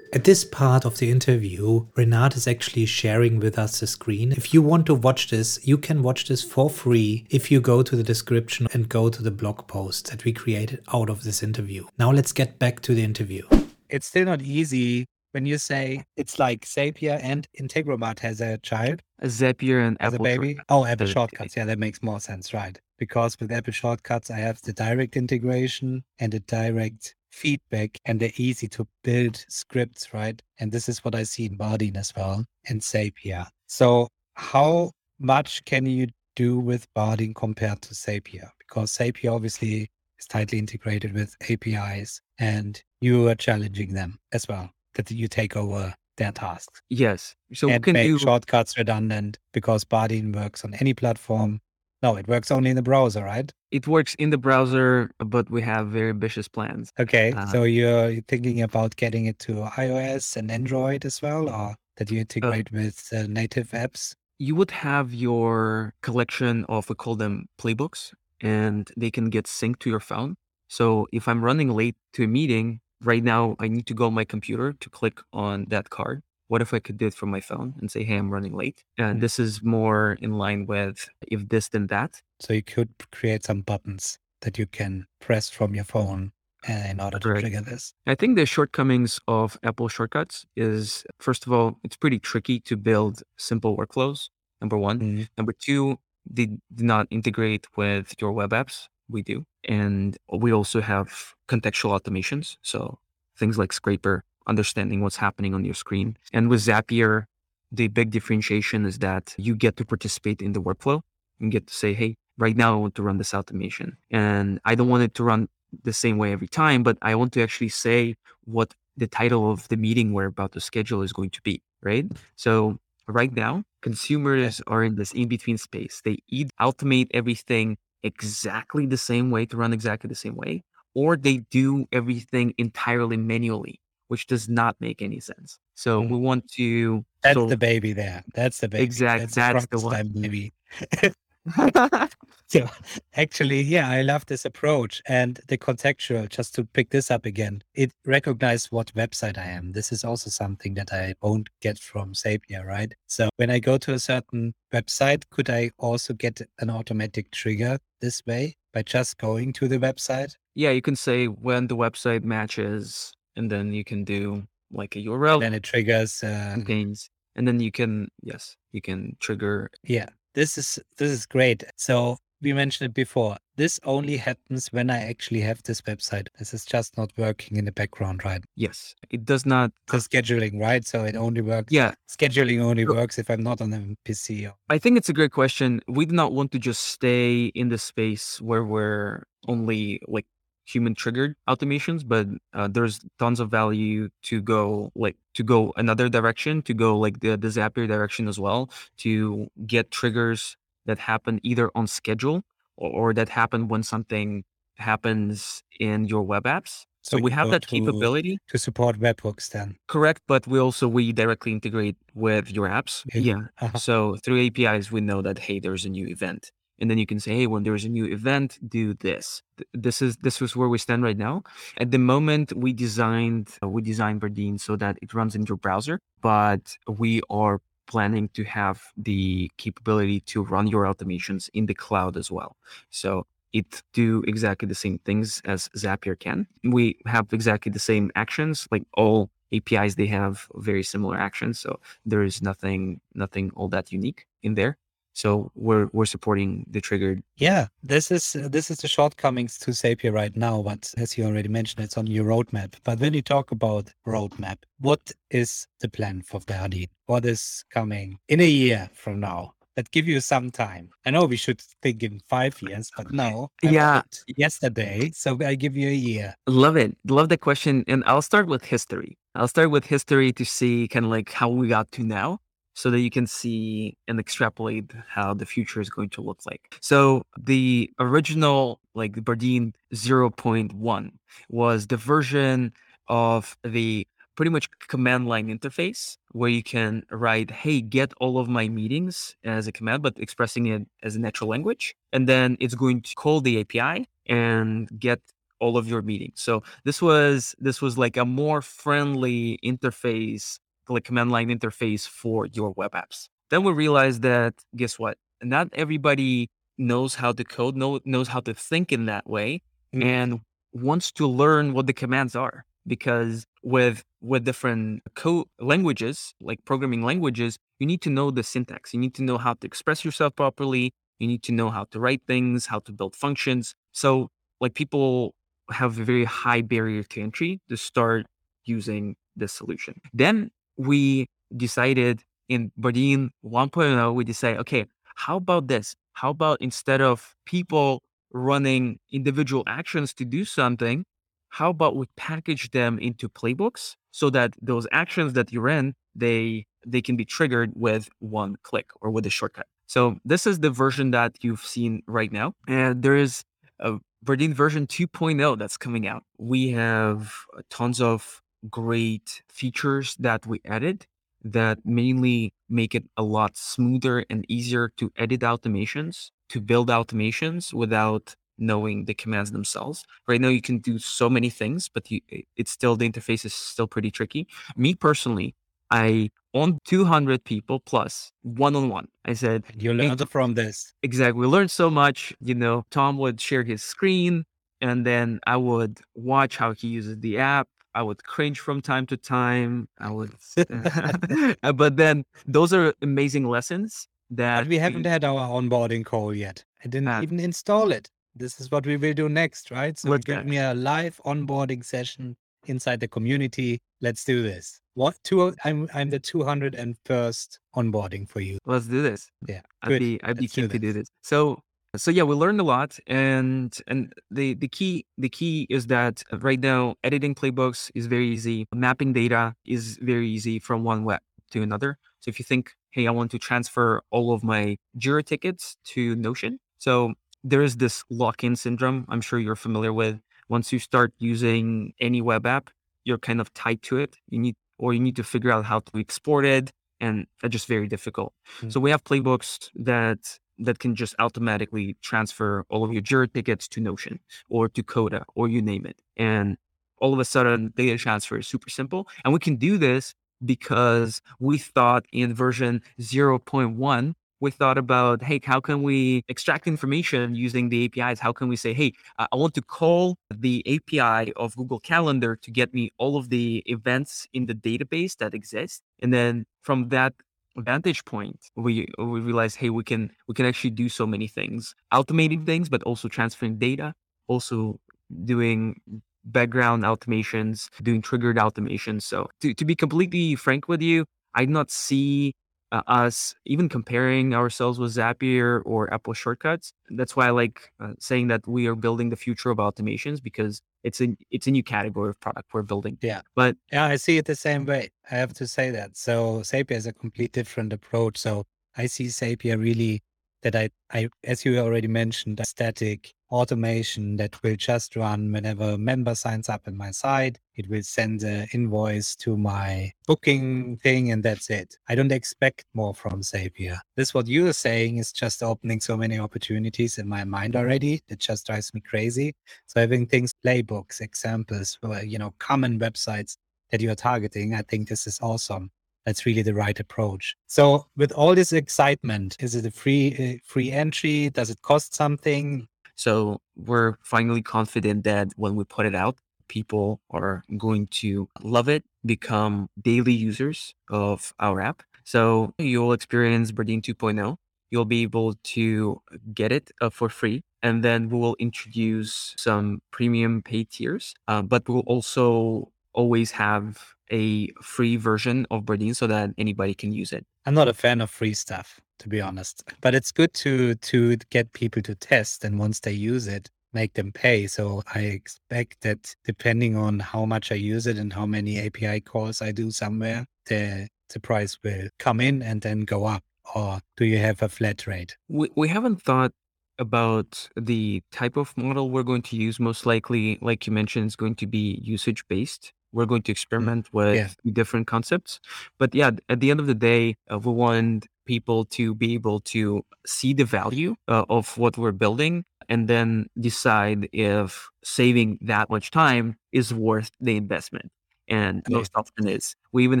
At 0.14 0.22
this 0.22 0.44
part 0.44 0.84
of 0.84 0.98
the 0.98 1.10
interview, 1.10 1.86
Renat 1.96 2.36
is 2.36 2.46
actually 2.46 2.86
sharing 2.86 3.40
with 3.40 3.58
us 3.58 3.80
the 3.80 3.88
screen. 3.88 4.30
If 4.30 4.54
you 4.54 4.62
want 4.62 4.86
to 4.86 4.94
watch 4.94 5.28
this, 5.28 5.58
you 5.66 5.76
can 5.76 6.04
watch 6.04 6.28
this 6.28 6.44
for 6.44 6.70
free 6.70 7.26
if 7.30 7.50
you 7.50 7.60
go 7.60 7.82
to 7.82 7.96
the 7.96 8.04
description 8.04 8.68
and 8.72 8.88
go 8.88 9.08
to 9.08 9.20
the 9.20 9.32
blog 9.32 9.66
post 9.66 10.12
that 10.12 10.24
we 10.24 10.32
created 10.32 10.84
out 10.94 11.10
of 11.10 11.24
this 11.24 11.42
interview. 11.42 11.86
Now 11.98 12.12
let's 12.12 12.30
get 12.30 12.60
back 12.60 12.78
to 12.82 12.94
the 12.94 13.02
interview. 13.02 13.42
It's 13.88 14.06
still 14.06 14.26
not 14.26 14.40
easy 14.40 15.06
when 15.32 15.46
you 15.46 15.58
say 15.58 16.04
it's 16.16 16.38
like 16.38 16.60
Zapier 16.60 17.18
and 17.20 17.48
Integromat 17.60 18.20
has 18.20 18.40
a 18.40 18.58
child. 18.58 19.02
A 19.18 19.26
Zapier 19.26 19.84
and 19.84 19.96
as 19.98 20.14
Apple. 20.14 20.26
a 20.26 20.28
baby. 20.28 20.58
Oh, 20.68 20.84
Apple 20.84 21.08
Shortcuts. 21.08 21.56
Yeah, 21.56 21.64
that 21.64 21.80
makes 21.80 22.04
more 22.04 22.20
sense, 22.20 22.54
right? 22.54 22.78
Because 22.98 23.36
with 23.40 23.50
Apple 23.50 23.72
Shortcuts, 23.72 24.30
I 24.30 24.36
have 24.36 24.62
the 24.62 24.72
direct 24.72 25.16
integration 25.16 26.04
and 26.20 26.32
the 26.32 26.38
direct 26.38 27.16
feedback 27.34 27.98
and 28.04 28.20
they're 28.20 28.30
easy 28.36 28.68
to 28.68 28.86
build 29.02 29.44
scripts, 29.48 30.14
right? 30.14 30.40
And 30.58 30.70
this 30.70 30.88
is 30.88 31.04
what 31.04 31.14
I 31.14 31.24
see 31.24 31.46
in 31.46 31.58
Bardeen 31.58 31.96
as 31.96 32.12
well 32.16 32.44
and 32.68 32.80
Zapier. 32.80 33.46
So 33.66 34.08
how 34.34 34.92
much 35.18 35.64
can 35.64 35.84
you 35.86 36.06
do 36.36 36.58
with 36.58 36.86
Bardeen 36.94 37.34
compared 37.34 37.82
to 37.82 37.94
Zapier? 37.94 38.48
Because 38.58 38.92
Zapier 38.92 39.34
obviously 39.34 39.90
is 40.18 40.26
tightly 40.26 40.58
integrated 40.58 41.12
with 41.12 41.36
APIs 41.50 42.20
and 42.38 42.80
you 43.00 43.28
are 43.28 43.34
challenging 43.34 43.94
them 43.94 44.18
as 44.32 44.46
well, 44.48 44.70
that 44.94 45.10
you 45.10 45.28
take 45.28 45.56
over 45.56 45.92
their 46.16 46.32
tasks. 46.32 46.80
Yes. 46.88 47.34
So 47.52 47.68
and 47.68 47.82
can 47.82 47.94
make 47.94 48.06
do... 48.06 48.18
shortcuts 48.18 48.78
redundant 48.78 49.38
because 49.52 49.84
Bardeen 49.84 50.34
works 50.34 50.64
on 50.64 50.74
any 50.74 50.94
platform 50.94 51.60
no, 52.04 52.16
it 52.16 52.28
works 52.28 52.50
only 52.50 52.68
in 52.68 52.76
the 52.76 52.82
browser, 52.82 53.24
right? 53.24 53.50
It 53.70 53.88
works 53.88 54.14
in 54.16 54.28
the 54.28 54.36
browser, 54.46 55.10
but 55.18 55.50
we 55.50 55.62
have 55.62 55.84
very 55.88 56.10
ambitious 56.10 56.48
plans. 56.56 56.92
Okay. 57.00 57.32
Uh, 57.32 57.46
so 57.46 57.62
you're 57.62 58.20
thinking 58.28 58.60
about 58.60 58.96
getting 58.96 59.24
it 59.24 59.38
to 59.46 59.52
iOS 59.84 60.36
and 60.36 60.50
Android 60.50 61.06
as 61.06 61.22
well, 61.22 61.48
or 61.48 61.74
that 61.96 62.10
you 62.10 62.18
uh 62.18 62.26
integrate 62.26 62.68
uh, 62.68 62.76
with 62.80 62.98
uh, 63.16 63.26
native 63.40 63.70
apps? 63.70 64.14
You 64.38 64.54
would 64.58 64.72
have 64.88 65.14
your 65.14 65.94
collection 66.02 66.66
of, 66.68 66.90
we 66.90 66.94
call 66.94 67.16
them 67.16 67.46
playbooks, 67.60 68.12
and 68.42 68.90
they 69.02 69.10
can 69.10 69.30
get 69.30 69.46
synced 69.46 69.78
to 69.80 69.88
your 69.88 70.04
phone. 70.10 70.36
So 70.68 71.06
if 71.10 71.26
I'm 71.26 71.42
running 71.42 71.70
late 71.70 71.96
to 72.14 72.24
a 72.24 72.28
meeting, 72.38 72.80
right 73.00 73.24
now 73.24 73.56
I 73.58 73.68
need 73.68 73.86
to 73.86 73.94
go 73.94 74.06
on 74.06 74.14
my 74.14 74.26
computer 74.34 74.74
to 74.82 74.90
click 74.90 75.16
on 75.32 75.66
that 75.68 75.88
card 75.88 76.22
what 76.48 76.62
if 76.62 76.74
I 76.74 76.78
could 76.78 76.98
do 76.98 77.06
it 77.06 77.14
from 77.14 77.30
my 77.30 77.40
phone 77.40 77.74
and 77.80 77.90
say, 77.90 78.04
hey, 78.04 78.16
I'm 78.16 78.30
running 78.30 78.54
late? 78.54 78.84
And 78.98 79.18
mm. 79.18 79.20
this 79.20 79.38
is 79.38 79.62
more 79.62 80.16
in 80.20 80.38
line 80.38 80.66
with 80.66 81.08
if 81.28 81.48
this, 81.48 81.68
then 81.68 81.86
that. 81.88 82.22
So 82.40 82.52
you 82.52 82.62
could 82.62 82.90
create 83.12 83.44
some 83.44 83.62
buttons 83.62 84.18
that 84.42 84.58
you 84.58 84.66
can 84.66 85.06
press 85.20 85.48
from 85.48 85.74
your 85.74 85.84
phone 85.84 86.32
uh, 86.68 86.72
in 86.72 87.00
order 87.00 87.18
to 87.18 87.40
trigger 87.40 87.60
this. 87.60 87.94
I 88.06 88.14
think 88.14 88.36
the 88.36 88.46
shortcomings 88.46 89.18
of 89.26 89.58
Apple 89.62 89.88
shortcuts 89.88 90.44
is, 90.56 91.04
first 91.18 91.46
of 91.46 91.52
all, 91.52 91.78
it's 91.82 91.96
pretty 91.96 92.18
tricky 92.18 92.60
to 92.60 92.76
build 92.76 93.22
simple 93.36 93.76
workflows. 93.76 94.28
Number 94.60 94.76
one. 94.76 95.00
Mm. 95.00 95.28
Number 95.36 95.52
two, 95.52 95.98
they 96.30 96.46
do 96.46 96.84
not 96.84 97.06
integrate 97.10 97.66
with 97.76 98.14
your 98.20 98.32
web 98.32 98.50
apps. 98.50 98.88
We 99.08 99.22
do. 99.22 99.44
And 99.68 100.16
we 100.32 100.52
also 100.52 100.80
have 100.80 101.34
contextual 101.48 101.98
automations. 101.98 102.56
So 102.62 102.98
things 103.36 103.58
like 103.58 103.72
Scraper 103.72 104.24
understanding 104.46 105.00
what's 105.00 105.16
happening 105.16 105.54
on 105.54 105.64
your 105.64 105.74
screen. 105.74 106.16
And 106.32 106.48
with 106.48 106.60
Zapier, 106.60 107.24
the 107.72 107.88
big 107.88 108.10
differentiation 108.10 108.84
is 108.84 108.98
that 108.98 109.34
you 109.38 109.54
get 109.56 109.76
to 109.76 109.84
participate 109.84 110.42
in 110.42 110.52
the 110.52 110.62
workflow 110.62 111.00
and 111.40 111.50
get 111.50 111.66
to 111.66 111.74
say, 111.74 111.92
hey, 111.92 112.16
right 112.38 112.56
now 112.56 112.74
I 112.74 112.76
want 112.76 112.94
to 112.96 113.02
run 113.02 113.18
this 113.18 113.34
automation. 113.34 113.96
And 114.10 114.60
I 114.64 114.74
don't 114.74 114.88
want 114.88 115.02
it 115.02 115.14
to 115.14 115.24
run 115.24 115.48
the 115.82 115.92
same 115.92 116.18
way 116.18 116.32
every 116.32 116.48
time, 116.48 116.82
but 116.82 116.98
I 117.02 117.14
want 117.14 117.32
to 117.32 117.42
actually 117.42 117.68
say 117.68 118.14
what 118.44 118.74
the 118.96 119.06
title 119.08 119.50
of 119.50 119.66
the 119.68 119.76
meeting 119.76 120.12
we're 120.12 120.26
about 120.26 120.52
to 120.52 120.60
schedule 120.60 121.02
is 121.02 121.12
going 121.12 121.30
to 121.30 121.42
be, 121.42 121.62
right? 121.82 122.06
So 122.36 122.78
right 123.08 123.34
now, 123.34 123.64
consumers 123.82 124.60
are 124.66 124.84
in 124.84 124.94
this 124.94 125.12
in 125.12 125.28
between 125.28 125.58
space. 125.58 126.00
They 126.04 126.18
either 126.28 126.50
automate 126.60 127.08
everything 127.12 127.76
exactly 128.04 128.86
the 128.86 128.96
same 128.96 129.30
way 129.30 129.46
to 129.46 129.56
run 129.56 129.72
exactly 129.72 130.08
the 130.08 130.14
same 130.14 130.36
way, 130.36 130.62
or 130.94 131.16
they 131.16 131.38
do 131.50 131.86
everything 131.90 132.54
entirely 132.56 133.16
manually 133.16 133.80
which 134.14 134.28
does 134.28 134.48
not 134.48 134.76
make 134.78 135.02
any 135.02 135.18
sense. 135.18 135.58
So 135.74 136.00
mm. 136.00 136.08
we 136.08 136.18
want 136.18 136.48
to. 136.52 137.04
That's 137.24 137.34
so, 137.34 137.46
the 137.46 137.56
baby 137.56 137.92
there. 137.92 138.22
That's 138.32 138.58
the 138.58 138.68
baby. 138.68 138.84
Exactly. 138.84 139.26
That's, 139.26 139.34
that's 139.34 139.66
the 139.66 139.80
one. 139.80 140.08
Baby. 140.08 140.52
so 142.46 142.68
actually, 143.16 143.60
yeah, 143.60 143.90
I 143.90 144.02
love 144.02 144.24
this 144.26 144.44
approach 144.44 145.02
and 145.08 145.40
the 145.48 145.58
contextual. 145.58 146.28
Just 146.28 146.54
to 146.54 146.64
pick 146.64 146.90
this 146.90 147.10
up 147.10 147.26
again, 147.26 147.64
it 147.74 147.90
recognizes 148.06 148.70
what 148.70 148.94
website 148.94 149.36
I 149.36 149.46
am. 149.46 149.72
This 149.72 149.90
is 149.90 150.04
also 150.04 150.30
something 150.30 150.74
that 150.74 150.92
I 150.92 151.14
won't 151.22 151.48
get 151.60 151.80
from 151.80 152.12
Zapier, 152.12 152.64
right? 152.64 152.94
So 153.08 153.30
when 153.36 153.50
I 153.50 153.58
go 153.58 153.76
to 153.78 153.94
a 153.94 153.98
certain 153.98 154.54
website, 154.72 155.24
could 155.30 155.50
I 155.50 155.72
also 155.78 156.14
get 156.14 156.40
an 156.60 156.70
automatic 156.70 157.32
trigger 157.32 157.78
this 158.00 158.22
way 158.26 158.54
by 158.72 158.82
just 158.82 159.18
going 159.18 159.52
to 159.54 159.66
the 159.66 159.78
website? 159.78 160.36
Yeah, 160.54 160.70
you 160.70 160.82
can 160.82 160.96
say 160.96 161.26
when 161.26 161.66
the 161.66 161.76
website 161.76 162.22
matches 162.22 163.12
and 163.36 163.50
then 163.50 163.72
you 163.72 163.84
can 163.84 164.04
do 164.04 164.46
like 164.72 164.96
a 164.96 165.00
URL. 165.00 165.40
Then 165.40 165.54
it 165.54 165.62
triggers 165.62 166.22
uh, 166.22 166.56
things, 166.66 167.10
and 167.36 167.46
then 167.46 167.60
you 167.60 167.72
can 167.72 168.08
yes, 168.22 168.56
you 168.72 168.80
can 168.80 169.16
trigger. 169.20 169.70
Yeah, 169.82 170.08
this 170.34 170.58
is 170.58 170.78
this 170.98 171.10
is 171.10 171.26
great. 171.26 171.64
So 171.76 172.18
we 172.44 172.52
mentioned 172.52 172.90
it 172.90 172.94
before. 172.94 173.36
This 173.56 173.80
only 173.84 174.16
happens 174.16 174.68
when 174.68 174.90
I 174.90 175.08
actually 175.08 175.40
have 175.40 175.62
this 175.62 175.80
website. 175.82 176.28
This 176.38 176.52
is 176.52 176.64
just 176.64 176.96
not 176.98 177.10
working 177.16 177.56
in 177.56 177.64
the 177.64 177.72
background, 177.72 178.24
right? 178.24 178.42
Yes, 178.54 178.94
it 179.10 179.24
does 179.24 179.46
not. 179.46 179.72
The 179.88 179.98
scheduling, 179.98 180.60
right? 180.60 180.86
So 180.86 181.04
it 181.04 181.16
only 181.16 181.40
works. 181.40 181.72
Yeah, 181.72 181.94
scheduling 182.08 182.60
only 182.60 182.86
works 182.86 183.18
if 183.18 183.30
I'm 183.30 183.42
not 183.42 183.60
on 183.60 183.70
the 183.70 183.96
PC. 184.04 184.52
I 184.68 184.78
think 184.78 184.98
it's 184.98 185.08
a 185.08 185.12
great 185.12 185.32
question. 185.32 185.80
We 185.88 186.04
do 186.04 186.14
not 186.14 186.32
want 186.32 186.52
to 186.52 186.58
just 186.58 186.82
stay 186.82 187.46
in 187.46 187.68
the 187.68 187.78
space 187.78 188.40
where 188.40 188.64
we're 188.64 189.24
only 189.48 190.00
like 190.06 190.26
human 190.64 190.94
triggered 190.94 191.34
automations 191.48 192.06
but 192.06 192.26
uh, 192.54 192.68
there's 192.68 193.00
tons 193.18 193.38
of 193.40 193.50
value 193.50 194.08
to 194.22 194.40
go 194.40 194.90
like 194.94 195.16
to 195.34 195.42
go 195.42 195.72
another 195.76 196.08
direction 196.08 196.62
to 196.62 196.72
go 196.72 196.98
like 196.98 197.20
the, 197.20 197.36
the 197.36 197.48
zapier 197.48 197.86
direction 197.86 198.28
as 198.28 198.38
well 198.40 198.70
to 198.96 199.46
get 199.66 199.90
triggers 199.90 200.56
that 200.86 200.98
happen 200.98 201.40
either 201.42 201.70
on 201.74 201.86
schedule 201.86 202.42
or, 202.76 202.90
or 202.90 203.14
that 203.14 203.28
happen 203.28 203.68
when 203.68 203.82
something 203.82 204.44
happens 204.76 205.62
in 205.78 206.04
your 206.06 206.22
web 206.22 206.44
apps. 206.44 206.84
So, 207.02 207.18
so 207.18 207.22
we 207.22 207.30
have 207.32 207.50
that 207.50 207.62
to, 207.62 207.68
capability. 207.68 208.38
to 208.48 208.58
support 208.58 208.98
webhooks 208.98 209.50
then. 209.50 209.76
Correct 209.88 210.22
but 210.26 210.46
we 210.46 210.58
also 210.58 210.88
we 210.88 211.12
directly 211.12 211.52
integrate 211.52 211.96
with 212.14 212.50
your 212.50 212.66
apps. 212.66 213.04
Yeah. 213.14 213.42
uh-huh. 213.60 213.78
so 213.78 214.16
through 214.24 214.46
apis 214.46 214.90
we 214.90 215.02
know 215.02 215.20
that 215.20 215.38
hey 215.38 215.60
there's 215.60 215.84
a 215.84 215.90
new 215.90 216.06
event 216.06 216.50
and 216.78 216.90
then 216.90 216.98
you 216.98 217.06
can 217.06 217.20
say 217.20 217.36
hey 217.36 217.46
when 217.46 217.62
there's 217.62 217.84
a 217.84 217.88
new 217.88 218.06
event 218.06 218.58
do 218.68 218.94
this. 218.94 219.42
This 219.72 220.02
is 220.02 220.16
this 220.18 220.40
is 220.42 220.56
where 220.56 220.68
we 220.68 220.78
stand 220.78 221.02
right 221.02 221.16
now. 221.16 221.42
At 221.78 221.90
the 221.90 221.98
moment 221.98 222.52
we 222.54 222.72
designed 222.72 223.48
uh, 223.62 223.68
we 223.68 223.82
designed 223.82 224.20
Bardeen 224.20 224.58
so 224.60 224.76
that 224.76 224.98
it 225.02 225.14
runs 225.14 225.34
in 225.34 225.44
your 225.46 225.56
browser 225.56 226.00
but 226.20 226.76
we 226.88 227.20
are 227.30 227.60
planning 227.86 228.28
to 228.30 228.44
have 228.44 228.82
the 228.96 229.50
capability 229.58 230.20
to 230.20 230.42
run 230.42 230.66
your 230.66 230.84
automations 230.84 231.50
in 231.52 231.66
the 231.66 231.74
cloud 231.74 232.16
as 232.16 232.30
well. 232.30 232.56
So 232.90 233.26
it 233.52 233.82
do 233.92 234.24
exactly 234.26 234.66
the 234.66 234.74
same 234.74 234.98
things 235.04 235.40
as 235.44 235.68
zapier 235.76 236.18
can. 236.18 236.46
We 236.64 236.98
have 237.06 237.32
exactly 237.32 237.70
the 237.70 237.78
same 237.78 238.10
actions 238.16 238.66
like 238.70 238.84
all 238.94 239.30
apis 239.52 239.94
they 239.94 240.06
have 240.06 240.48
very 240.56 240.82
similar 240.82 241.16
actions 241.16 241.60
so 241.60 241.78
there 242.04 242.22
is 242.22 242.42
nothing 242.42 243.00
nothing 243.14 243.52
all 243.54 243.68
that 243.68 243.92
unique 243.92 244.26
in 244.42 244.54
there 244.54 244.76
so 245.14 245.50
we're 245.54 245.88
we're 245.92 246.04
supporting 246.04 246.66
the 246.68 246.80
triggered. 246.80 247.22
Yeah, 247.36 247.68
this 247.82 248.10
is 248.10 248.36
uh, 248.36 248.48
this 248.48 248.70
is 248.70 248.78
the 248.78 248.88
shortcomings 248.88 249.58
to 249.60 249.70
Zapier 249.70 250.12
right 250.12 250.36
now. 250.36 250.60
But 250.62 250.92
as 250.96 251.16
you 251.16 251.24
already 251.24 251.48
mentioned, 251.48 251.84
it's 251.84 251.96
on 251.96 252.06
your 252.06 252.26
roadmap. 252.26 252.74
But 252.82 252.98
when 252.98 253.14
you 253.14 253.22
talk 253.22 253.52
about 253.52 253.88
roadmap, 254.06 254.58
what 254.80 255.12
is 255.30 255.66
the 255.80 255.88
plan 255.88 256.22
for 256.22 256.40
Bardeen? 256.40 256.88
What 257.06 257.24
is 257.24 257.64
coming 257.70 258.18
in 258.28 258.40
a 258.40 258.46
year 258.46 258.90
from 258.92 259.20
now? 259.20 259.54
That 259.76 259.90
give 259.90 260.06
you 260.06 260.20
some 260.20 260.52
time. 260.52 260.90
I 261.04 261.10
know 261.10 261.24
we 261.24 261.36
should 261.36 261.60
think 261.82 262.04
in 262.04 262.20
five 262.28 262.62
years, 262.62 262.92
but 262.96 263.10
no. 263.10 263.50
I 263.64 263.70
yeah. 263.70 264.02
Yesterday, 264.36 265.10
so 265.12 265.36
I 265.44 265.56
give 265.56 265.76
you 265.76 265.88
a 265.88 266.00
year. 266.10 266.36
Love 266.46 266.76
it. 266.76 266.96
Love 267.08 267.28
the 267.28 267.36
question, 267.36 267.84
and 267.88 268.04
I'll 268.06 268.22
start 268.22 268.46
with 268.46 268.64
history. 268.64 269.18
I'll 269.34 269.48
start 269.48 269.72
with 269.72 269.84
history 269.86 270.32
to 270.32 270.44
see 270.44 270.86
kind 270.86 271.04
of 271.04 271.10
like 271.10 271.32
how 271.32 271.48
we 271.48 271.66
got 271.66 271.90
to 271.92 272.04
now 272.04 272.38
so 272.74 272.90
that 272.90 273.00
you 273.00 273.10
can 273.10 273.26
see 273.26 273.96
and 274.08 274.20
extrapolate 274.20 274.92
how 275.08 275.32
the 275.34 275.46
future 275.46 275.80
is 275.80 275.88
going 275.88 276.10
to 276.10 276.20
look 276.20 276.40
like. 276.46 276.76
So 276.80 277.24
the 277.40 277.90
original 277.98 278.80
like 278.94 279.14
the 279.14 279.20
Bardeen 279.20 279.72
0.1 279.94 281.10
was 281.48 281.86
the 281.86 281.96
version 281.96 282.72
of 283.08 283.56
the 283.64 284.06
pretty 284.36 284.50
much 284.50 284.68
command 284.88 285.28
line 285.28 285.46
interface 285.46 286.16
where 286.32 286.50
you 286.50 286.62
can 286.62 287.04
write, 287.10 287.50
hey, 287.50 287.80
get 287.80 288.12
all 288.20 288.38
of 288.38 288.48
my 288.48 288.68
meetings 288.68 289.36
as 289.44 289.66
a 289.66 289.72
command, 289.72 290.02
but 290.02 290.18
expressing 290.18 290.66
it 290.66 290.82
as 291.02 291.14
a 291.14 291.20
natural 291.20 291.48
language. 291.48 291.94
And 292.12 292.28
then 292.28 292.56
it's 292.60 292.74
going 292.74 293.02
to 293.02 293.14
call 293.14 293.40
the 293.40 293.60
API 293.60 294.08
and 294.26 294.88
get 294.98 295.20
all 295.60 295.76
of 295.76 295.88
your 295.88 296.02
meetings. 296.02 296.40
So 296.40 296.62
this 296.84 297.00
was 297.00 297.54
this 297.58 297.80
was 297.80 297.96
like 297.96 298.16
a 298.16 298.24
more 298.24 298.60
friendly 298.60 299.58
interface, 299.64 300.58
like 300.88 301.04
command 301.04 301.30
line 301.30 301.48
interface 301.48 302.06
for 302.06 302.46
your 302.46 302.70
web 302.76 302.92
apps. 302.92 303.28
Then 303.50 303.64
we 303.64 303.72
realized 303.72 304.22
that 304.22 304.54
guess 304.76 304.98
what? 304.98 305.18
Not 305.42 305.68
everybody 305.72 306.50
knows 306.78 307.14
how 307.14 307.32
to 307.32 307.44
code, 307.44 307.76
know, 307.76 308.00
knows 308.04 308.28
how 308.28 308.40
to 308.40 308.54
think 308.54 308.92
in 308.92 309.06
that 309.06 309.28
way, 309.28 309.62
mm. 309.94 310.04
and 310.04 310.40
wants 310.72 311.12
to 311.12 311.26
learn 311.26 311.72
what 311.72 311.86
the 311.86 311.92
commands 311.92 312.34
are 312.34 312.64
because 312.86 313.46
with 313.62 314.02
with 314.20 314.44
different 314.44 315.02
code 315.14 315.46
languages 315.60 316.34
like 316.40 316.64
programming 316.64 317.02
languages 317.02 317.56
you 317.78 317.86
need 317.86 318.02
to 318.02 318.10
know 318.10 318.30
the 318.30 318.42
syntax 318.42 318.92
you 318.92 319.00
need 319.00 319.14
to 319.14 319.22
know 319.22 319.38
how 319.38 319.54
to 319.54 319.66
express 319.66 320.04
yourself 320.04 320.34
properly 320.36 320.92
you 321.18 321.26
need 321.26 321.42
to 321.42 321.52
know 321.52 321.70
how 321.70 321.84
to 321.84 322.00
write 322.00 322.22
things 322.26 322.66
how 322.66 322.78
to 322.78 322.92
build 322.92 323.14
functions 323.14 323.74
so 323.92 324.28
like 324.60 324.74
people 324.74 325.34
have 325.70 325.98
a 325.98 326.04
very 326.04 326.24
high 326.24 326.60
barrier 326.60 327.02
to 327.02 327.22
entry 327.22 327.60
to 327.68 327.76
start 327.76 328.26
using 328.64 329.16
this 329.36 329.52
solution 329.52 329.94
then 330.12 330.50
we 330.76 331.26
decided 331.56 332.22
in 332.48 332.70
Bardeen 332.78 333.30
1.0 333.44 334.14
we 334.14 334.24
decided 334.24 334.60
okay 334.60 334.86
how 335.14 335.36
about 335.36 335.68
this? 335.68 335.94
How 336.14 336.30
about 336.30 336.60
instead 336.60 337.00
of 337.00 337.34
people 337.46 338.02
running 338.32 338.98
individual 339.12 339.62
actions 339.66 340.12
to 340.14 340.24
do 340.24 340.44
something 340.44 341.04
how 341.50 341.70
about 341.70 341.94
we 341.94 342.06
package 342.16 342.72
them 342.72 342.98
into 342.98 343.28
playbooks 343.28 343.94
so 344.10 344.28
that 344.30 344.54
those 344.60 344.88
actions 344.90 345.34
that 345.34 345.52
you 345.52 345.60
ran 345.60 345.94
they 346.16 346.66
they 346.84 347.00
can 347.00 347.16
be 347.16 347.24
triggered 347.24 347.72
with 347.76 348.08
one 348.18 348.56
click 348.64 348.88
or 349.00 349.10
with 349.10 349.24
a 349.24 349.30
shortcut? 349.30 349.66
So 349.86 350.16
this 350.24 350.46
is 350.46 350.58
the 350.60 350.70
version 350.70 351.12
that 351.12 351.36
you've 351.42 351.64
seen 351.64 352.02
right 352.08 352.32
now 352.32 352.54
and 352.66 353.02
there 353.02 353.16
is 353.16 353.44
a 353.78 353.98
Bardeen 354.24 354.54
version 354.54 354.86
2.0 354.86 355.58
that's 355.58 355.76
coming 355.76 356.06
out. 356.08 356.24
We 356.38 356.70
have 356.70 357.32
tons 357.70 358.00
of 358.00 358.40
great 358.70 359.42
features 359.48 360.16
that 360.18 360.46
we 360.46 360.60
added 360.64 361.06
that 361.42 361.78
mainly 361.84 362.52
make 362.68 362.94
it 362.94 363.04
a 363.16 363.22
lot 363.22 363.56
smoother 363.56 364.24
and 364.30 364.44
easier 364.48 364.90
to 364.96 365.12
edit 365.16 365.40
automations 365.40 366.30
to 366.48 366.60
build 366.60 366.88
automations 366.88 367.72
without 367.72 368.34
knowing 368.56 369.04
the 369.04 369.14
commands 369.14 369.50
themselves. 369.50 370.04
Right 370.28 370.40
now, 370.40 370.48
you 370.48 370.62
can 370.62 370.78
do 370.78 370.98
so 370.98 371.28
many 371.28 371.50
things, 371.50 371.88
but 371.88 372.10
you, 372.10 372.20
it's 372.56 372.70
still 372.70 372.96
the 372.96 373.10
interface 373.10 373.44
is 373.44 373.52
still 373.52 373.86
pretty 373.86 374.10
tricky. 374.10 374.46
Me 374.76 374.94
personally, 374.94 375.54
I 375.90 376.30
on 376.54 376.78
200 376.84 377.44
people 377.44 377.80
plus 377.80 378.30
one 378.42 378.76
on 378.76 378.88
one. 378.88 379.08
I 379.24 379.34
said, 379.34 379.64
You 379.76 379.92
learned 379.92 380.20
hey, 380.20 380.26
from 380.26 380.54
this. 380.54 380.94
Exactly. 381.02 381.40
We 381.40 381.46
learned 381.46 381.70
so 381.70 381.90
much. 381.90 382.32
You 382.40 382.54
know, 382.54 382.84
Tom 382.90 383.18
would 383.18 383.40
share 383.40 383.64
his 383.64 383.82
screen 383.82 384.44
and 384.80 385.04
then 385.04 385.40
I 385.46 385.56
would 385.56 386.00
watch 386.14 386.56
how 386.56 386.72
he 386.72 386.88
uses 386.88 387.18
the 387.18 387.38
app. 387.38 387.68
I 387.94 388.02
would 388.02 388.24
cringe 388.24 388.60
from 388.60 388.82
time 388.82 389.06
to 389.06 389.16
time. 389.16 389.88
I 389.98 390.10
would, 390.10 390.32
but 391.74 391.96
then 391.96 392.24
those 392.46 392.72
are 392.72 392.94
amazing 393.02 393.48
lessons 393.48 394.08
that 394.30 394.60
but 394.60 394.68
we 394.68 394.78
haven't 394.78 395.06
had 395.06 395.24
our 395.24 395.48
onboarding 395.48 396.04
call 396.04 396.34
yet. 396.34 396.64
I 396.84 396.88
didn't 396.88 397.08
uh, 397.08 397.20
even 397.22 397.40
install 397.40 397.92
it 397.92 398.10
this 398.34 398.60
is 398.60 398.70
what 398.70 398.86
we 398.86 398.96
will 398.96 399.14
do 399.14 399.28
next, 399.28 399.70
right? 399.70 399.98
So 399.98 400.10
Let's 400.10 400.24
give 400.24 400.44
me 400.44 400.58
a 400.58 400.74
live 400.74 401.20
onboarding 401.24 401.84
session 401.84 402.36
inside 402.66 403.00
the 403.00 403.08
community. 403.08 403.80
Let's 404.00 404.24
do 404.24 404.42
this. 404.42 404.80
What 404.94 405.16
two? 405.24 405.54
I'm 405.64 405.88
I'm 405.94 406.10
the 406.10 406.20
201st 406.20 407.58
onboarding 407.76 408.28
for 408.28 408.40
you. 408.40 408.58
Let's 408.64 408.86
do 408.86 409.02
this. 409.02 409.28
Yeah, 409.46 409.60
I'd 409.82 409.88
good. 409.88 409.98
be 410.00 410.20
I'd 410.22 410.36
be 410.36 410.48
keen 410.48 410.68
to 410.68 410.78
do 410.78 410.92
this. 410.92 411.08
So 411.22 411.60
so 411.96 412.10
yeah, 412.10 412.22
we 412.22 412.34
learned 412.34 412.60
a 412.60 412.64
lot, 412.64 412.98
and 413.06 413.76
and 413.86 414.12
the 414.30 414.54
the 414.54 414.68
key 414.68 415.06
the 415.18 415.28
key 415.28 415.66
is 415.70 415.86
that 415.86 416.22
right 416.32 416.60
now 416.60 416.96
editing 417.04 417.34
playbooks 417.34 417.90
is 417.94 418.06
very 418.06 418.28
easy. 418.28 418.66
Mapping 418.74 419.12
data 419.12 419.54
is 419.64 419.98
very 420.00 420.28
easy 420.28 420.58
from 420.58 420.84
one 420.84 421.04
web 421.04 421.20
to 421.52 421.62
another. 421.62 421.98
So 422.20 422.28
if 422.30 422.38
you 422.38 422.44
think, 422.44 422.72
hey, 422.90 423.06
I 423.06 423.10
want 423.10 423.30
to 423.32 423.38
transfer 423.38 424.02
all 424.10 424.32
of 424.32 424.42
my 424.42 424.76
Jira 424.98 425.24
tickets 425.24 425.76
to 425.92 426.16
Notion, 426.16 426.58
so 426.78 427.14
there 427.44 427.62
is 427.62 427.76
this 427.76 428.02
lock-in 428.10 428.56
syndrome 428.56 429.04
i'm 429.08 429.20
sure 429.20 429.38
you're 429.38 429.54
familiar 429.54 429.92
with 429.92 430.18
once 430.48 430.72
you 430.72 430.78
start 430.78 431.12
using 431.18 431.92
any 432.00 432.20
web 432.20 432.46
app 432.46 432.70
you're 433.04 433.18
kind 433.18 433.40
of 433.40 433.52
tied 433.52 433.80
to 433.82 433.98
it 433.98 434.16
you 434.28 434.40
need 434.40 434.56
or 434.78 434.92
you 434.94 435.00
need 435.00 435.14
to 435.14 435.22
figure 435.22 435.52
out 435.52 435.64
how 435.64 435.78
to 435.78 435.98
export 435.98 436.44
it 436.44 436.70
and 437.00 437.26
that's 437.42 437.52
just 437.52 437.68
very 437.68 437.86
difficult 437.86 438.32
mm-hmm. 438.56 438.70
so 438.70 438.80
we 438.80 438.90
have 438.90 439.04
playbooks 439.04 439.68
that 439.74 440.38
that 440.58 440.78
can 440.78 440.94
just 440.94 441.14
automatically 441.18 441.96
transfer 442.02 442.64
all 442.68 442.84
of 442.84 442.92
your 442.92 443.02
Jira 443.02 443.32
tickets 443.32 443.68
to 443.68 443.80
Notion 443.80 444.20
or 444.48 444.68
to 444.68 444.82
Coda 444.82 445.24
or 445.34 445.48
you 445.48 445.62
name 445.62 445.86
it. 445.86 446.00
And 446.16 446.56
all 446.98 447.12
of 447.12 447.18
a 447.18 447.24
sudden, 447.24 447.72
data 447.76 447.98
transfer 447.98 448.38
is 448.38 448.46
super 448.46 448.70
simple. 448.70 449.08
And 449.24 449.32
we 449.32 449.40
can 449.40 449.56
do 449.56 449.78
this 449.78 450.14
because 450.44 451.20
we 451.40 451.58
thought 451.58 452.06
in 452.12 452.34
version 452.34 452.82
0.1 453.00 454.14
we 454.44 454.50
thought 454.50 454.76
about, 454.76 455.22
hey, 455.22 455.40
how 455.42 455.58
can 455.58 455.82
we 455.82 456.22
extract 456.28 456.66
information 456.66 457.34
using 457.34 457.70
the 457.70 457.86
APIs? 457.86 458.20
How 458.20 458.32
can 458.32 458.46
we 458.46 458.56
say, 458.56 458.74
hey, 458.74 458.92
I 459.18 459.26
want 459.32 459.54
to 459.54 459.62
call 459.62 460.18
the 460.30 460.62
API 460.66 461.32
of 461.32 461.56
Google 461.56 461.80
Calendar 461.80 462.36
to 462.36 462.50
get 462.50 462.74
me 462.74 462.92
all 462.98 463.16
of 463.16 463.30
the 463.30 463.62
events 463.66 464.26
in 464.34 464.44
the 464.44 464.54
database 464.54 465.16
that 465.16 465.32
exist, 465.34 465.82
and 466.02 466.12
then 466.12 466.44
from 466.60 466.88
that 466.88 467.14
vantage 467.56 468.04
point, 468.04 468.38
we 468.56 468.86
we 468.98 469.20
realized, 469.20 469.56
hey, 469.56 469.70
we 469.70 469.84
can 469.84 470.10
we 470.28 470.34
can 470.34 470.46
actually 470.46 470.70
do 470.70 470.88
so 470.88 471.06
many 471.06 471.28
things, 471.28 471.74
automating 471.92 472.38
mm-hmm. 472.38 472.44
things, 472.44 472.68
but 472.68 472.82
also 472.84 473.08
transferring 473.08 473.58
data, 473.58 473.94
also 474.28 474.80
doing 475.24 475.80
background 476.24 476.84
automations, 476.84 477.68
doing 477.82 478.00
triggered 478.00 478.36
automations. 478.36 479.02
So 479.02 479.28
to, 479.40 479.54
to 479.54 479.64
be 479.64 479.74
completely 479.74 480.34
frank 480.34 480.68
with 480.68 480.80
you, 480.80 481.04
I 481.34 481.44
do 481.44 481.52
not 481.52 481.70
see 481.70 482.34
uh, 482.74 482.82
us 482.88 483.36
even 483.44 483.68
comparing 483.68 484.34
ourselves 484.34 484.80
with 484.80 484.96
Zapier 484.96 485.62
or 485.64 485.92
Apple 485.94 486.12
Shortcuts. 486.12 486.72
That's 486.90 487.14
why 487.14 487.28
I 487.28 487.30
like 487.30 487.70
uh, 487.78 487.92
saying 488.00 488.26
that 488.28 488.48
we 488.48 488.66
are 488.66 488.74
building 488.74 489.10
the 489.10 489.16
future 489.16 489.50
of 489.50 489.58
automations 489.58 490.20
because 490.20 490.60
it's 490.82 491.00
a 491.00 491.16
it's 491.30 491.46
a 491.46 491.52
new 491.52 491.62
category 491.62 492.10
of 492.10 492.18
product 492.18 492.52
we're 492.52 492.62
building. 492.62 492.98
Yeah, 493.00 493.20
but 493.36 493.56
yeah, 493.70 493.86
I 493.86 493.96
see 493.96 494.18
it 494.18 494.24
the 494.24 494.34
same 494.34 494.66
way. 494.66 494.90
I 495.08 495.14
have 495.14 495.32
to 495.34 495.46
say 495.46 495.70
that. 495.70 495.96
So 495.96 496.40
Zapier 496.40 496.72
is 496.72 496.86
a 496.86 496.92
complete 496.92 497.32
different 497.32 497.72
approach. 497.72 498.18
So 498.18 498.44
I 498.76 498.86
see 498.86 499.06
Zapier 499.06 499.56
really 499.56 500.02
that 500.44 500.54
I, 500.54 500.68
I, 500.92 501.08
as 501.24 501.44
you 501.44 501.58
already 501.58 501.88
mentioned, 501.88 502.40
static 502.46 503.12
automation 503.30 504.16
that 504.16 504.40
will 504.42 504.54
just 504.54 504.94
run 504.94 505.32
whenever 505.32 505.70
a 505.70 505.78
member 505.78 506.14
signs 506.14 506.48
up 506.48 506.68
in 506.68 506.76
my 506.76 506.90
site. 506.90 507.38
It 507.56 507.68
will 507.68 507.82
send 507.82 508.20
the 508.20 508.46
invoice 508.52 509.16
to 509.16 509.36
my 509.36 509.92
booking 510.06 510.76
thing, 510.76 511.10
and 511.10 511.22
that's 511.22 511.50
it. 511.50 511.76
I 511.88 511.94
don't 511.94 512.12
expect 512.12 512.66
more 512.74 512.94
from 512.94 513.22
Zapier. 513.22 513.78
This, 513.96 514.12
what 514.12 514.28
you're 514.28 514.52
saying, 514.52 514.98
is 514.98 515.12
just 515.12 515.42
opening 515.42 515.80
so 515.80 515.96
many 515.96 516.18
opportunities 516.18 516.98
in 516.98 517.08
my 517.08 517.24
mind 517.24 517.56
already. 517.56 518.02
It 518.08 518.20
just 518.20 518.46
drives 518.46 518.72
me 518.74 518.82
crazy. 518.82 519.34
So 519.66 519.80
having 519.80 520.06
things, 520.06 520.34
playbooks, 520.44 521.00
examples, 521.00 521.78
you 522.04 522.18
know, 522.18 522.34
common 522.38 522.78
websites 522.78 523.36
that 523.70 523.80
you're 523.80 523.94
targeting, 523.94 524.54
I 524.54 524.62
think 524.62 524.88
this 524.88 525.06
is 525.06 525.18
awesome 525.22 525.70
that's 526.04 526.26
really 526.26 526.42
the 526.42 526.54
right 526.54 526.78
approach. 526.78 527.36
So 527.46 527.86
with 527.96 528.12
all 528.12 528.34
this 528.34 528.52
excitement, 528.52 529.36
is 529.40 529.54
it 529.54 529.66
a 529.66 529.70
free 529.70 530.14
uh, 530.18 530.38
free 530.44 530.70
entry? 530.70 531.30
Does 531.30 531.50
it 531.50 531.62
cost 531.62 531.94
something? 531.94 532.68
So 532.96 533.40
we're 533.56 533.96
finally 534.02 534.42
confident 534.42 535.04
that 535.04 535.28
when 535.36 535.56
we 535.56 535.64
put 535.64 535.86
it 535.86 535.94
out, 535.94 536.16
people 536.48 537.00
are 537.10 537.42
going 537.56 537.86
to 537.88 538.28
love 538.42 538.68
it, 538.68 538.84
become 539.04 539.68
daily 539.80 540.12
users 540.12 540.74
of 540.90 541.34
our 541.40 541.60
app. 541.60 541.82
So 542.04 542.52
you'll 542.58 542.92
experience 542.92 543.50
Bardeen 543.50 543.82
2.0. 543.82 544.36
You'll 544.70 544.84
be 544.84 545.02
able 545.02 545.34
to 545.42 546.02
get 546.34 546.52
it 546.52 546.70
uh, 546.80 546.90
for 546.90 547.08
free. 547.08 547.42
And 547.62 547.82
then 547.82 548.08
we 548.08 548.18
will 548.18 548.36
introduce 548.38 549.34
some 549.38 549.80
premium 549.90 550.42
paid 550.42 550.70
tiers, 550.70 551.14
uh, 551.28 551.42
but 551.42 551.68
we'll 551.68 551.80
also 551.86 552.70
always 552.92 553.30
have 553.32 553.93
a 554.10 554.48
free 554.62 554.96
version 554.96 555.46
of 555.50 555.62
Bardeen 555.62 555.94
so 555.94 556.06
that 556.06 556.30
anybody 556.38 556.74
can 556.74 556.92
use 556.92 557.12
it. 557.12 557.26
I'm 557.46 557.54
not 557.54 557.68
a 557.68 557.74
fan 557.74 558.00
of 558.00 558.10
free 558.10 558.34
stuff, 558.34 558.80
to 559.00 559.08
be 559.08 559.20
honest, 559.20 559.64
but 559.80 559.94
it's 559.94 560.12
good 560.12 560.32
to 560.34 560.74
to 560.74 561.16
get 561.30 561.52
people 561.52 561.82
to 561.82 561.94
test, 561.94 562.44
and 562.44 562.58
once 562.58 562.80
they 562.80 562.92
use 562.92 563.26
it, 563.26 563.50
make 563.72 563.94
them 563.94 564.12
pay. 564.12 564.46
So 564.46 564.82
I 564.94 565.00
expect 565.00 565.80
that 565.82 566.14
depending 566.24 566.76
on 566.76 567.00
how 567.00 567.24
much 567.26 567.52
I 567.52 567.56
use 567.56 567.86
it 567.86 567.98
and 567.98 568.12
how 568.12 568.26
many 568.26 568.64
API 568.64 569.00
calls 569.00 569.42
I 569.42 569.52
do 569.52 569.70
somewhere, 569.70 570.26
the 570.46 570.88
the 571.12 571.20
price 571.20 571.58
will 571.62 571.88
come 571.98 572.20
in 572.20 572.42
and 572.42 572.62
then 572.62 572.80
go 572.80 573.04
up. 573.04 573.22
Or 573.54 573.80
do 573.96 574.06
you 574.06 574.18
have 574.18 574.42
a 574.42 574.48
flat 574.48 574.86
rate? 574.86 575.16
We 575.28 575.50
we 575.54 575.68
haven't 575.68 576.00
thought 576.02 576.32
about 576.78 577.48
the 577.56 578.02
type 578.10 578.36
of 578.36 578.56
model 578.56 578.90
we're 578.90 579.02
going 579.02 579.22
to 579.22 579.36
use 579.36 579.60
most 579.60 579.86
likely 579.86 580.38
like 580.42 580.66
you 580.66 580.72
mentioned 580.72 581.06
is 581.06 581.14
going 581.14 581.36
to 581.36 581.46
be 581.46 581.78
usage 581.82 582.26
based 582.28 582.72
we're 582.94 583.06
going 583.12 583.22
to 583.22 583.32
Mm. 583.32 583.36
experiment 583.36 583.84
with 583.92 584.36
different 584.52 584.86
concepts. 584.86 585.40
But 585.78 585.94
yeah, 585.94 586.12
at 586.28 586.40
the 586.40 586.50
end 586.52 586.60
of 586.60 586.66
the 586.66 586.74
day, 586.74 587.16
uh, 587.30 587.38
we 587.38 587.52
want 587.52 588.06
people 588.26 588.64
to 588.64 588.94
be 588.94 589.14
able 589.14 589.40
to 589.54 589.82
see 590.06 590.32
the 590.32 590.44
value 590.44 590.94
uh, 591.08 591.24
of 591.28 591.58
what 591.58 591.76
we're 591.76 591.92
building 591.92 592.44
and 592.70 592.88
then 592.88 593.26
decide 593.38 594.08
if 594.12 594.68
saving 594.82 595.38
that 595.42 595.68
much 595.68 595.90
time 595.90 596.36
is 596.52 596.72
worth 596.72 597.10
the 597.20 597.36
investment. 597.36 597.90
And 598.26 598.62
Yeah. 598.68 598.78
most 598.78 598.92
often 598.94 599.28
is. 599.28 599.54
We 599.72 599.84
even 599.84 600.00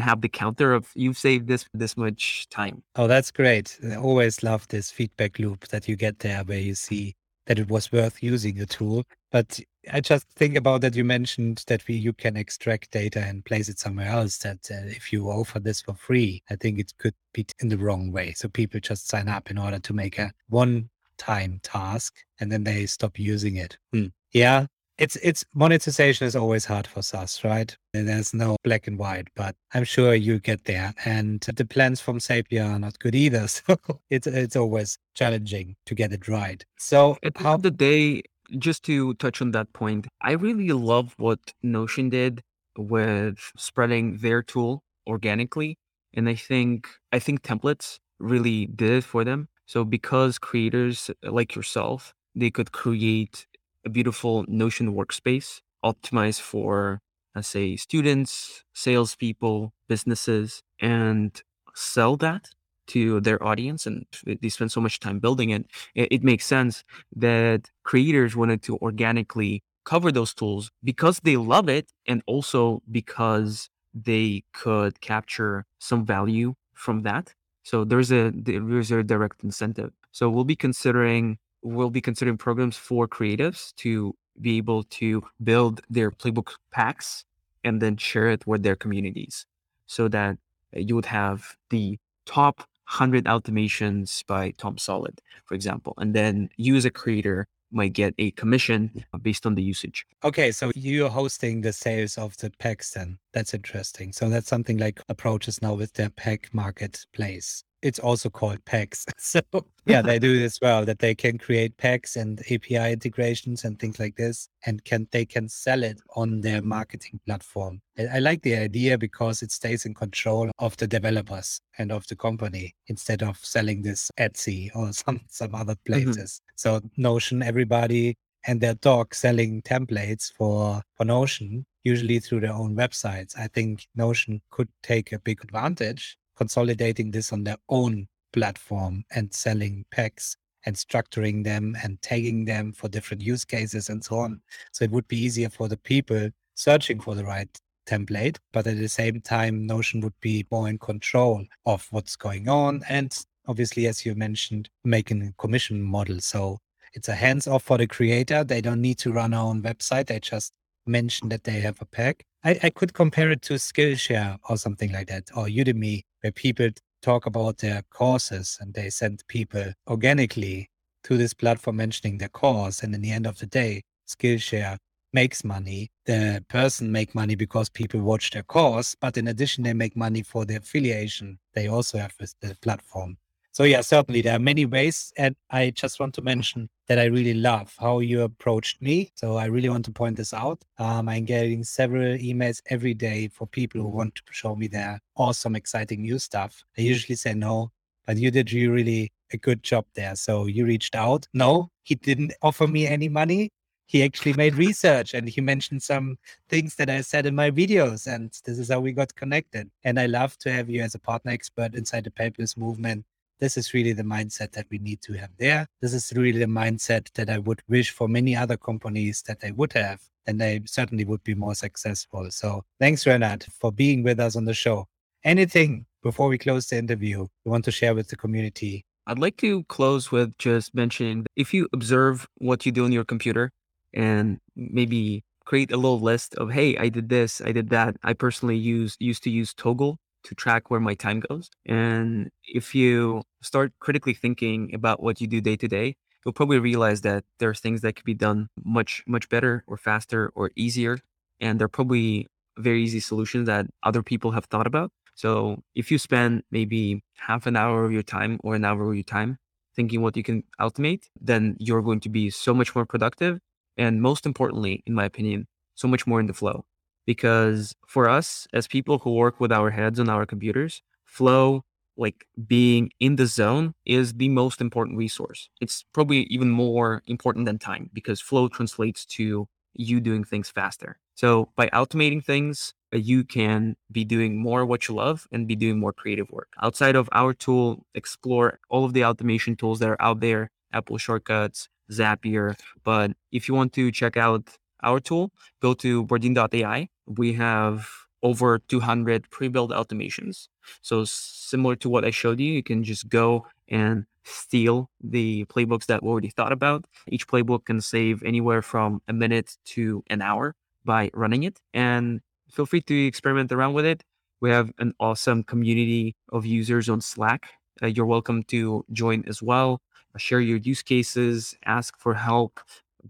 have 0.00 0.22
the 0.22 0.30
counter 0.30 0.72
of 0.72 0.82
you've 0.94 1.18
saved 1.18 1.46
this 1.46 1.66
this 1.74 1.94
much 1.96 2.48
time. 2.48 2.82
Oh, 2.96 3.06
that's 3.06 3.30
great. 3.30 3.78
I 3.84 3.96
always 3.96 4.42
love 4.42 4.66
this 4.68 4.90
feedback 4.90 5.38
loop 5.38 5.60
that 5.68 5.86
you 5.88 5.96
get 5.96 6.20
there 6.20 6.42
where 6.44 6.58
you 6.68 6.74
see 6.74 7.12
that 7.46 7.58
it 7.58 7.68
was 7.68 7.92
worth 7.92 8.22
using 8.22 8.54
the 8.56 8.64
tool. 8.64 9.04
But 9.30 9.60
I 9.92 10.00
just 10.00 10.26
think 10.36 10.56
about 10.56 10.80
that 10.82 10.94
you 10.94 11.04
mentioned 11.04 11.64
that 11.66 11.86
we 11.86 11.94
you 11.94 12.12
can 12.12 12.36
extract 12.36 12.90
data 12.90 13.20
and 13.20 13.44
place 13.44 13.68
it 13.68 13.78
somewhere 13.78 14.08
else. 14.08 14.38
That 14.38 14.68
uh, 14.70 14.86
if 14.86 15.12
you 15.12 15.28
offer 15.28 15.60
this 15.60 15.82
for 15.82 15.94
free, 15.94 16.42
I 16.50 16.56
think 16.56 16.78
it 16.78 16.92
could 16.98 17.14
be 17.32 17.46
in 17.60 17.68
the 17.68 17.78
wrong 17.78 18.12
way. 18.12 18.32
So 18.32 18.48
people 18.48 18.80
just 18.80 19.08
sign 19.08 19.28
up 19.28 19.50
in 19.50 19.58
order 19.58 19.78
to 19.78 19.92
make 19.92 20.18
a 20.18 20.32
one 20.48 20.90
time 21.18 21.60
task 21.62 22.14
and 22.40 22.50
then 22.50 22.64
they 22.64 22.86
stop 22.86 23.18
using 23.18 23.56
it. 23.56 23.78
Hmm. 23.92 24.06
Yeah. 24.32 24.66
It's 24.96 25.16
it's 25.16 25.44
monetization 25.54 26.24
is 26.24 26.36
always 26.36 26.64
hard 26.64 26.86
for 26.86 27.02
SaaS, 27.02 27.42
right? 27.42 27.76
And 27.94 28.06
There's 28.06 28.32
no 28.32 28.56
black 28.62 28.86
and 28.86 28.96
white, 28.96 29.26
but 29.34 29.56
I'm 29.72 29.82
sure 29.82 30.14
you 30.14 30.38
get 30.38 30.66
there. 30.66 30.94
And 31.04 31.40
the 31.40 31.64
plans 31.64 32.00
from 32.00 32.20
Zapier 32.20 32.64
are 32.64 32.78
not 32.78 32.98
good 33.00 33.14
either. 33.14 33.48
So 33.48 33.76
it's 34.10 34.28
it's 34.28 34.54
always 34.54 34.96
challenging 35.14 35.74
to 35.86 35.96
get 35.96 36.12
it 36.12 36.28
right. 36.28 36.64
So 36.78 37.16
At 37.24 37.34
the 37.34 37.40
end 37.40 37.46
how 37.46 37.54
of 37.54 37.62
the 37.62 37.72
day, 37.72 38.22
just 38.58 38.82
to 38.84 39.14
touch 39.14 39.40
on 39.40 39.50
that 39.52 39.72
point, 39.72 40.06
I 40.22 40.32
really 40.32 40.68
love 40.70 41.14
what 41.18 41.38
Notion 41.62 42.10
did 42.10 42.42
with 42.76 43.38
spreading 43.56 44.18
their 44.18 44.42
tool 44.42 44.82
organically. 45.06 45.78
And 46.14 46.28
I 46.28 46.34
think 46.34 46.88
I 47.12 47.18
think 47.18 47.42
templates 47.42 47.98
really 48.18 48.66
did 48.66 48.90
it 48.90 49.04
for 49.04 49.24
them. 49.24 49.48
So 49.66 49.84
because 49.84 50.38
creators 50.38 51.10
uh, 51.24 51.32
like 51.32 51.54
yourself, 51.54 52.14
they 52.34 52.50
could 52.50 52.72
create 52.72 53.46
a 53.84 53.90
beautiful 53.90 54.44
Notion 54.48 54.94
workspace 54.94 55.60
optimized 55.84 56.40
for 56.40 57.00
let's 57.34 57.48
say 57.48 57.76
students, 57.76 58.64
salespeople, 58.74 59.72
businesses, 59.88 60.62
and 60.80 61.42
sell 61.74 62.16
that 62.16 62.48
to 62.88 63.20
their 63.20 63.42
audience 63.42 63.86
and 63.86 64.06
they 64.24 64.48
spend 64.48 64.70
so 64.72 64.80
much 64.80 65.00
time 65.00 65.18
building 65.18 65.50
it, 65.50 65.66
it, 65.94 66.08
it 66.10 66.24
makes 66.24 66.46
sense 66.46 66.84
that 67.16 67.70
creators 67.82 68.36
wanted 68.36 68.62
to 68.62 68.76
organically 68.78 69.62
cover 69.84 70.10
those 70.10 70.34
tools 70.34 70.70
because 70.82 71.20
they 71.20 71.36
love 71.36 71.68
it 71.68 71.92
and 72.06 72.22
also 72.26 72.82
because 72.90 73.68
they 73.94 74.42
could 74.52 75.00
capture 75.00 75.64
some 75.78 76.04
value 76.04 76.54
from 76.72 77.02
that. 77.02 77.32
So 77.62 77.84
there's 77.84 78.12
a 78.12 78.32
there's 78.34 78.90
a 78.90 79.02
direct 79.02 79.44
incentive. 79.44 79.92
So 80.12 80.28
we'll 80.28 80.44
be 80.44 80.56
considering 80.56 81.38
we'll 81.62 81.90
be 81.90 82.00
considering 82.00 82.36
programs 82.36 82.76
for 82.76 83.08
creatives 83.08 83.74
to 83.76 84.14
be 84.40 84.58
able 84.58 84.82
to 84.84 85.22
build 85.42 85.80
their 85.88 86.10
playbook 86.10 86.52
packs 86.72 87.24
and 87.62 87.80
then 87.80 87.96
share 87.96 88.28
it 88.28 88.46
with 88.46 88.62
their 88.62 88.76
communities 88.76 89.46
so 89.86 90.08
that 90.08 90.36
you 90.74 90.94
would 90.94 91.06
have 91.06 91.56
the 91.70 91.98
top 92.26 92.68
100 92.86 93.24
automations 93.24 94.24
by 94.26 94.52
Tom 94.58 94.78
Solid, 94.78 95.20
for 95.44 95.54
example. 95.54 95.94
And 95.98 96.14
then 96.14 96.50
you 96.56 96.76
as 96.76 96.84
a 96.84 96.90
creator 96.90 97.46
might 97.72 97.92
get 97.92 98.14
a 98.18 98.30
commission 98.32 99.04
uh, 99.12 99.18
based 99.18 99.46
on 99.46 99.54
the 99.54 99.62
usage. 99.62 100.06
Okay, 100.22 100.52
so 100.52 100.70
you're 100.74 101.10
hosting 101.10 101.60
the 101.60 101.72
sales 101.72 102.16
of 102.16 102.36
the 102.36 102.50
packs 102.58 102.92
then. 102.92 103.18
That's 103.32 103.52
interesting. 103.52 104.12
So 104.12 104.28
that's 104.28 104.48
something 104.48 104.78
like 104.78 105.00
approaches 105.08 105.60
now 105.60 105.74
with 105.74 105.92
their 105.94 106.10
pack 106.10 106.54
marketplace. 106.54 107.64
It's 107.84 107.98
also 107.98 108.30
called 108.30 108.64
packs. 108.64 109.04
So 109.18 109.40
yeah, 109.86 110.00
they 110.00 110.18
do 110.28 110.38
this 110.38 110.58
well 110.60 110.84
that 110.84 110.98
they 110.98 111.14
can 111.14 111.38
create 111.38 111.76
packs 111.76 112.16
and 112.16 112.40
API 112.50 112.92
integrations 112.92 113.64
and 113.64 113.78
things 113.78 113.98
like 113.98 114.16
this 114.16 114.48
and 114.64 114.82
can 114.84 115.06
they 115.12 115.26
can 115.26 115.48
sell 115.48 115.82
it 115.82 116.00
on 116.16 116.40
their 116.40 116.62
marketing 116.62 117.20
platform. 117.26 117.80
I, 117.98 118.16
I 118.16 118.18
like 118.20 118.42
the 118.42 118.56
idea 118.56 118.96
because 118.96 119.42
it 119.42 119.52
stays 119.52 119.84
in 119.84 119.92
control 119.94 120.50
of 120.58 120.76
the 120.78 120.86
developers 120.86 121.60
and 121.78 121.92
of 121.92 122.06
the 122.06 122.16
company 122.16 122.74
instead 122.86 123.22
of 123.22 123.36
selling 123.38 123.82
this 123.82 124.10
Etsy 124.18 124.70
or 124.74 124.92
some 125.02 125.20
some 125.28 125.54
other 125.54 125.74
mm-hmm. 125.74 126.04
places. 126.04 126.40
So 126.56 126.80
Notion, 126.96 127.42
everybody 127.42 128.16
and 128.46 128.60
their 128.60 128.74
dog 128.74 129.14
selling 129.14 129.62
templates 129.62 130.32
for, 130.32 130.82
for 130.96 131.04
Notion, 131.04 131.64
usually 131.82 132.18
through 132.18 132.40
their 132.40 132.52
own 132.52 132.76
websites. 132.76 133.38
I 133.38 133.48
think 133.48 133.86
Notion 133.94 134.40
could 134.50 134.68
take 134.82 135.12
a 135.12 135.18
big 135.18 135.42
advantage 135.42 136.16
consolidating 136.36 137.10
this 137.10 137.32
on 137.32 137.44
their 137.44 137.58
own 137.68 138.08
platform 138.32 139.04
and 139.14 139.32
selling 139.32 139.84
packs 139.90 140.36
and 140.66 140.74
structuring 140.74 141.44
them 141.44 141.76
and 141.82 142.00
tagging 142.02 142.44
them 142.44 142.72
for 142.72 142.88
different 142.88 143.22
use 143.22 143.44
cases 143.44 143.88
and 143.88 144.02
so 144.02 144.18
on. 144.18 144.40
So 144.72 144.84
it 144.84 144.90
would 144.90 145.06
be 145.08 145.18
easier 145.18 145.50
for 145.50 145.68
the 145.68 145.76
people 145.76 146.30
searching 146.54 147.00
for 147.00 147.14
the 147.14 147.24
right 147.24 147.48
template, 147.86 148.38
but 148.52 148.66
at 148.66 148.78
the 148.78 148.88
same 148.88 149.20
time, 149.20 149.66
Notion 149.66 150.00
would 150.00 150.18
be 150.20 150.46
more 150.50 150.68
in 150.68 150.78
control 150.78 151.44
of 151.66 151.86
what's 151.90 152.16
going 152.16 152.48
on. 152.48 152.82
And 152.88 153.14
obviously, 153.46 153.86
as 153.86 154.06
you 154.06 154.14
mentioned, 154.14 154.70
making 154.84 155.22
a 155.22 155.32
commission 155.38 155.82
model. 155.82 156.20
So 156.20 156.58
it's 156.94 157.08
a 157.08 157.14
hands 157.14 157.46
off 157.46 157.64
for 157.64 157.76
the 157.76 157.86
creator. 157.86 158.44
They 158.44 158.60
don't 158.60 158.80
need 158.80 158.98
to 158.98 159.12
run 159.12 159.34
our 159.34 159.46
own 159.46 159.62
website. 159.62 160.06
They 160.06 160.20
just 160.20 160.52
mention 160.86 161.28
that 161.30 161.44
they 161.44 161.60
have 161.60 161.80
a 161.80 161.86
pack. 161.86 162.24
I, 162.44 162.58
I 162.62 162.70
could 162.70 162.94
compare 162.94 163.30
it 163.30 163.42
to 163.42 163.54
Skillshare 163.54 164.38
or 164.48 164.56
something 164.56 164.92
like 164.92 165.08
that, 165.08 165.24
or 165.34 165.46
Udemy, 165.46 166.04
where 166.24 166.32
people 166.32 166.70
talk 167.02 167.26
about 167.26 167.58
their 167.58 167.82
courses 167.90 168.56
and 168.58 168.72
they 168.72 168.88
send 168.88 169.22
people 169.28 169.66
organically 169.86 170.70
to 171.04 171.18
this 171.18 171.34
platform 171.34 171.76
mentioning 171.76 172.16
their 172.16 172.30
course. 172.30 172.82
And 172.82 172.94
in 172.94 173.02
the 173.02 173.12
end 173.12 173.26
of 173.26 173.38
the 173.38 173.46
day, 173.46 173.82
Skillshare 174.08 174.78
makes 175.12 175.44
money. 175.44 175.90
The 176.06 176.42
person 176.48 176.90
make 176.90 177.14
money 177.14 177.34
because 177.34 177.68
people 177.68 178.00
watch 178.00 178.30
their 178.30 178.42
course, 178.42 178.96
but 178.98 179.18
in 179.18 179.28
addition, 179.28 179.64
they 179.64 179.74
make 179.74 179.96
money 179.96 180.22
for 180.22 180.46
the 180.46 180.56
affiliation 180.56 181.38
they 181.52 181.68
also 181.68 181.98
have 181.98 182.14
with 182.18 182.34
the 182.40 182.56
platform. 182.62 183.18
So 183.54 183.62
yeah, 183.62 183.82
certainly 183.82 184.20
there 184.20 184.34
are 184.34 184.40
many 184.40 184.66
ways. 184.66 185.12
And 185.16 185.36
I 185.48 185.70
just 185.70 186.00
want 186.00 186.12
to 186.14 186.22
mention 186.22 186.68
that 186.88 186.98
I 186.98 187.04
really 187.04 187.34
love 187.34 187.72
how 187.78 188.00
you 188.00 188.22
approached 188.22 188.82
me. 188.82 189.12
So 189.14 189.36
I 189.36 189.44
really 189.44 189.68
want 189.68 189.84
to 189.84 189.92
point 189.92 190.16
this 190.16 190.34
out. 190.34 190.64
Um, 190.78 191.08
I'm 191.08 191.24
getting 191.24 191.62
several 191.62 192.18
emails 192.18 192.60
every 192.68 192.94
day 192.94 193.28
for 193.28 193.46
people 193.46 193.80
who 193.80 193.86
want 193.86 194.16
to 194.16 194.22
show 194.32 194.56
me 194.56 194.66
their 194.66 195.00
awesome, 195.16 195.54
exciting 195.54 196.02
new 196.02 196.18
stuff. 196.18 196.64
I 196.76 196.80
usually 196.80 197.14
say 197.14 197.32
no, 197.32 197.70
but 198.08 198.16
you 198.16 198.32
did 198.32 198.50
you 198.50 198.72
really 198.72 199.12
a 199.32 199.36
good 199.36 199.62
job 199.62 199.84
there. 199.94 200.16
So 200.16 200.46
you 200.46 200.66
reached 200.66 200.96
out. 200.96 201.28
No, 201.32 201.70
he 201.84 201.94
didn't 201.94 202.32
offer 202.42 202.66
me 202.66 202.88
any 202.88 203.08
money. 203.08 203.50
He 203.86 204.02
actually 204.02 204.32
made 204.32 204.56
research 204.56 205.14
and 205.14 205.28
he 205.28 205.40
mentioned 205.40 205.84
some 205.84 206.16
things 206.48 206.74
that 206.74 206.90
I 206.90 207.02
said 207.02 207.24
in 207.24 207.36
my 207.36 207.52
videos. 207.52 208.12
And 208.12 208.32
this 208.44 208.58
is 208.58 208.68
how 208.68 208.80
we 208.80 208.90
got 208.90 209.14
connected. 209.14 209.70
And 209.84 210.00
I 210.00 210.06
love 210.06 210.36
to 210.38 210.50
have 210.50 210.68
you 210.68 210.82
as 210.82 210.96
a 210.96 210.98
partner 210.98 211.30
expert 211.30 211.76
inside 211.76 212.02
the 212.02 212.10
paperless 212.10 212.56
movement 212.56 213.04
this 213.44 213.58
is 213.58 213.74
really 213.74 213.92
the 213.92 214.02
mindset 214.02 214.52
that 214.52 214.64
we 214.70 214.78
need 214.78 215.02
to 215.02 215.12
have 215.12 215.28
there. 215.38 215.66
This 215.82 215.92
is 215.92 216.10
really 216.16 216.38
the 216.38 216.46
mindset 216.46 217.12
that 217.12 217.28
I 217.28 217.36
would 217.36 217.60
wish 217.68 217.90
for 217.90 218.08
many 218.08 218.34
other 218.34 218.56
companies 218.56 219.20
that 219.26 219.40
they 219.40 219.52
would 219.52 219.74
have, 219.74 220.00
and 220.26 220.40
they 220.40 220.62
certainly 220.64 221.04
would 221.04 221.22
be 221.24 221.34
more 221.34 221.54
successful. 221.54 222.30
So 222.30 222.64
thanks, 222.80 223.04
Renat, 223.04 223.44
for 223.52 223.70
being 223.70 224.02
with 224.02 224.18
us 224.18 224.34
on 224.34 224.46
the 224.46 224.54
show. 224.54 224.88
Anything 225.24 225.84
before 226.02 226.28
we 226.28 226.38
close 226.38 226.68
the 226.68 226.78
interview 226.78 227.18
you 227.44 227.50
want 227.50 227.66
to 227.66 227.70
share 227.70 227.94
with 227.94 228.08
the 228.08 228.16
community? 228.16 228.86
I'd 229.06 229.18
like 229.18 229.36
to 229.38 229.64
close 229.64 230.10
with 230.10 230.38
just 230.38 230.74
mentioning 230.74 231.26
if 231.36 231.52
you 231.52 231.68
observe 231.74 232.26
what 232.38 232.64
you 232.64 232.72
do 232.72 232.86
on 232.86 232.92
your 232.92 233.04
computer 233.04 233.50
and 233.92 234.38
maybe 234.56 235.22
create 235.44 235.70
a 235.70 235.76
little 235.76 236.00
list 236.00 236.34
of, 236.36 236.50
hey, 236.50 236.78
I 236.78 236.88
did 236.88 237.10
this, 237.10 237.42
I 237.42 237.52
did 237.52 237.68
that. 237.68 237.96
I 238.02 238.14
personally 238.14 238.56
use 238.56 238.96
used 239.00 239.22
to 239.24 239.30
use 239.30 239.52
Toggl 239.52 239.96
to 240.24 240.34
track 240.34 240.70
where 240.70 240.80
my 240.80 240.94
time 240.94 241.20
goes. 241.20 241.50
And 241.66 242.30
if 242.44 242.74
you 242.74 243.22
start 243.42 243.72
critically 243.78 244.14
thinking 244.14 244.74
about 244.74 245.02
what 245.02 245.20
you 245.20 245.26
do 245.26 245.40
day 245.40 245.56
to 245.56 245.68
day, 245.68 245.96
you'll 246.24 246.32
probably 246.32 246.58
realize 246.58 247.02
that 247.02 247.24
there 247.38 247.50
are 247.50 247.54
things 247.54 247.82
that 247.82 247.96
could 247.96 248.04
be 248.04 248.14
done 248.14 248.48
much, 248.64 249.02
much 249.06 249.28
better 249.28 249.64
or 249.66 249.76
faster 249.76 250.32
or 250.34 250.50
easier. 250.56 250.98
And 251.40 251.60
they're 251.60 251.68
probably 251.68 252.26
very 252.58 252.82
easy 252.82 253.00
solutions 253.00 253.46
that 253.46 253.66
other 253.82 254.02
people 254.02 254.30
have 254.32 254.46
thought 254.46 254.66
about. 254.66 254.90
So 255.14 255.62
if 255.74 255.90
you 255.90 255.98
spend 255.98 256.42
maybe 256.50 257.02
half 257.16 257.46
an 257.46 257.56
hour 257.56 257.84
of 257.84 257.92
your 257.92 258.02
time 258.02 258.40
or 258.42 258.54
an 258.54 258.64
hour 258.64 258.90
of 258.90 258.94
your 258.94 259.04
time 259.04 259.38
thinking 259.76 260.02
what 260.02 260.16
you 260.16 260.22
can 260.22 260.44
automate, 260.60 261.04
then 261.20 261.56
you're 261.58 261.82
going 261.82 262.00
to 262.00 262.08
be 262.08 262.30
so 262.30 262.54
much 262.54 262.74
more 262.74 262.86
productive. 262.86 263.38
And 263.76 264.00
most 264.00 264.24
importantly, 264.24 264.82
in 264.86 264.94
my 264.94 265.04
opinion, 265.04 265.46
so 265.74 265.88
much 265.88 266.06
more 266.06 266.20
in 266.20 266.26
the 266.26 266.34
flow 266.34 266.64
because 267.06 267.74
for 267.86 268.08
us 268.08 268.46
as 268.52 268.66
people 268.66 268.98
who 268.98 269.12
work 269.14 269.40
with 269.40 269.52
our 269.52 269.70
heads 269.70 270.00
on 270.00 270.08
our 270.08 270.26
computers, 270.26 270.82
flow, 271.04 271.64
like 271.96 272.26
being 272.46 272.90
in 273.00 273.16
the 273.16 273.26
zone, 273.26 273.74
is 273.84 274.14
the 274.14 274.28
most 274.28 274.60
important 274.60 274.98
resource. 274.98 275.48
It's 275.60 275.84
probably 275.92 276.22
even 276.24 276.50
more 276.50 277.02
important 277.06 277.46
than 277.46 277.58
time 277.58 277.90
because 277.92 278.20
flow 278.20 278.48
translates 278.48 279.04
to 279.06 279.48
you 279.74 280.00
doing 280.00 280.24
things 280.24 280.50
faster. 280.50 280.98
So 281.14 281.50
by 281.56 281.68
automating 281.68 282.24
things, 282.24 282.74
uh, 282.92 282.98
you 282.98 283.24
can 283.24 283.76
be 283.90 284.04
doing 284.04 284.36
more 284.36 284.66
what 284.66 284.88
you 284.88 284.94
love 284.94 285.28
and 285.30 285.46
be 285.46 285.56
doing 285.56 285.78
more 285.78 285.92
creative 285.92 286.30
work. 286.30 286.48
Outside 286.62 286.96
of 286.96 287.08
our 287.12 287.32
tool, 287.32 287.86
explore 287.94 288.58
all 288.68 288.84
of 288.84 288.92
the 288.92 289.04
automation 289.04 289.56
tools 289.56 289.78
that 289.78 289.88
are 289.88 290.02
out 290.02 290.20
there, 290.20 290.50
Apple 290.72 290.98
Shortcuts, 290.98 291.68
Zapier. 291.90 292.58
But 292.82 293.12
if 293.30 293.48
you 293.48 293.54
want 293.54 293.72
to 293.74 293.92
check 293.92 294.16
out 294.16 294.56
our 294.84 295.00
tool, 295.00 295.32
go 295.60 295.74
to 295.74 296.04
Bardeen.ai. 296.06 296.88
We 297.06 297.32
have 297.34 297.88
over 298.22 298.58
200 298.68 299.30
pre-built 299.30 299.70
automations. 299.70 300.48
So 300.80 301.04
similar 301.04 301.76
to 301.76 301.88
what 301.90 302.04
I 302.04 302.10
showed 302.10 302.40
you, 302.40 302.52
you 302.52 302.62
can 302.62 302.82
just 302.82 303.08
go 303.08 303.46
and 303.68 304.06
steal 304.24 304.88
the 305.02 305.44
playbooks 305.46 305.86
that 305.86 306.02
we 306.02 306.08
already 306.08 306.30
thought 306.30 306.52
about. 306.52 306.86
Each 307.08 307.28
playbook 307.28 307.66
can 307.66 307.80
save 307.80 308.22
anywhere 308.22 308.62
from 308.62 309.02
a 309.08 309.12
minute 309.12 309.56
to 309.76 310.02
an 310.08 310.22
hour 310.22 310.54
by 310.84 311.10
running 311.12 311.42
it. 311.42 311.60
And 311.74 312.20
feel 312.50 312.66
free 312.66 312.80
to 312.82 313.06
experiment 313.06 313.52
around 313.52 313.74
with 313.74 313.84
it. 313.84 314.02
We 314.40 314.50
have 314.50 314.72
an 314.78 314.94
awesome 315.00 315.42
community 315.42 316.16
of 316.32 316.46
users 316.46 316.88
on 316.88 317.00
Slack. 317.00 317.50
Uh, 317.82 317.88
you're 317.88 318.06
welcome 318.06 318.42
to 318.44 318.84
join 318.92 319.24
as 319.26 319.42
well. 319.42 319.80
Share 320.16 320.40
your 320.40 320.58
use 320.58 320.82
cases, 320.82 321.54
ask 321.66 321.98
for 321.98 322.14
help. 322.14 322.60